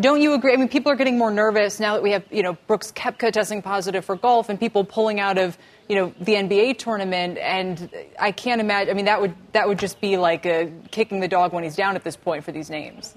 [0.00, 0.52] Don't you agree?
[0.52, 3.32] I mean, people are getting more nervous now that we have, you know, Brooks Koepka
[3.32, 5.56] testing positive for golf and people pulling out of,
[5.88, 7.38] you know, the NBA tournament.
[7.38, 8.90] And I can't imagine.
[8.90, 11.76] I mean, that would that would just be like a kicking the dog when he's
[11.76, 13.16] down at this point for these names.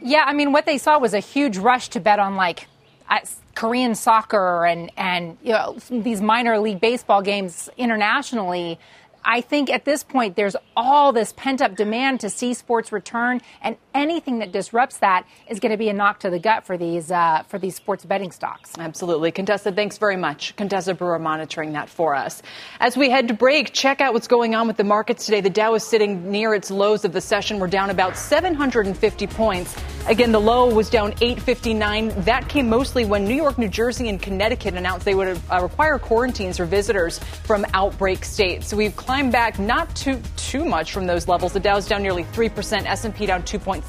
[0.00, 2.68] Yeah, I mean, what they saw was a huge rush to bet on like
[3.10, 3.18] uh,
[3.54, 8.78] Korean soccer and and you know these minor league baseball games internationally.
[9.24, 13.40] I think at this point there's all this pent up demand to see sports return,
[13.62, 16.76] and anything that disrupts that is going to be a knock to the gut for
[16.76, 18.72] these uh, for these sports betting stocks.
[18.78, 19.72] Absolutely, Contessa.
[19.72, 22.42] Thanks very much, Contessa Brewer, monitoring that for us.
[22.80, 25.40] As we head to break, check out what's going on with the markets today.
[25.40, 27.58] The Dow is sitting near its lows of the session.
[27.58, 29.76] We're down about 750 points.
[30.06, 32.08] Again, the low was down 859.
[32.22, 35.98] That came mostly when New York, New Jersey, and Connecticut announced they would uh, require
[35.98, 38.68] quarantines for visitors from outbreak states.
[38.68, 41.54] So we've climbed back not too too much from those levels.
[41.54, 43.80] The Dow's down nearly 3%, S&P down 2.7%,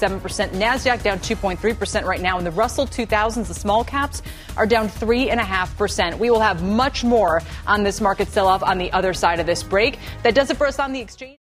[0.52, 4.22] Nasdaq down 2.3% right now, and the Russell 2000s, the small caps,
[4.56, 6.18] are down 3.5%.
[6.20, 9.62] We will have much more on this market sell-off on the other side of this
[9.62, 10.00] break.
[10.24, 11.38] That does it for us on the exchange.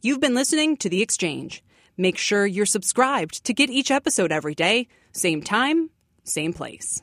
[0.00, 1.62] You've been listening to The Exchange.
[1.98, 5.90] Make sure you're subscribed to get each episode every day, same time,
[6.24, 7.02] same place.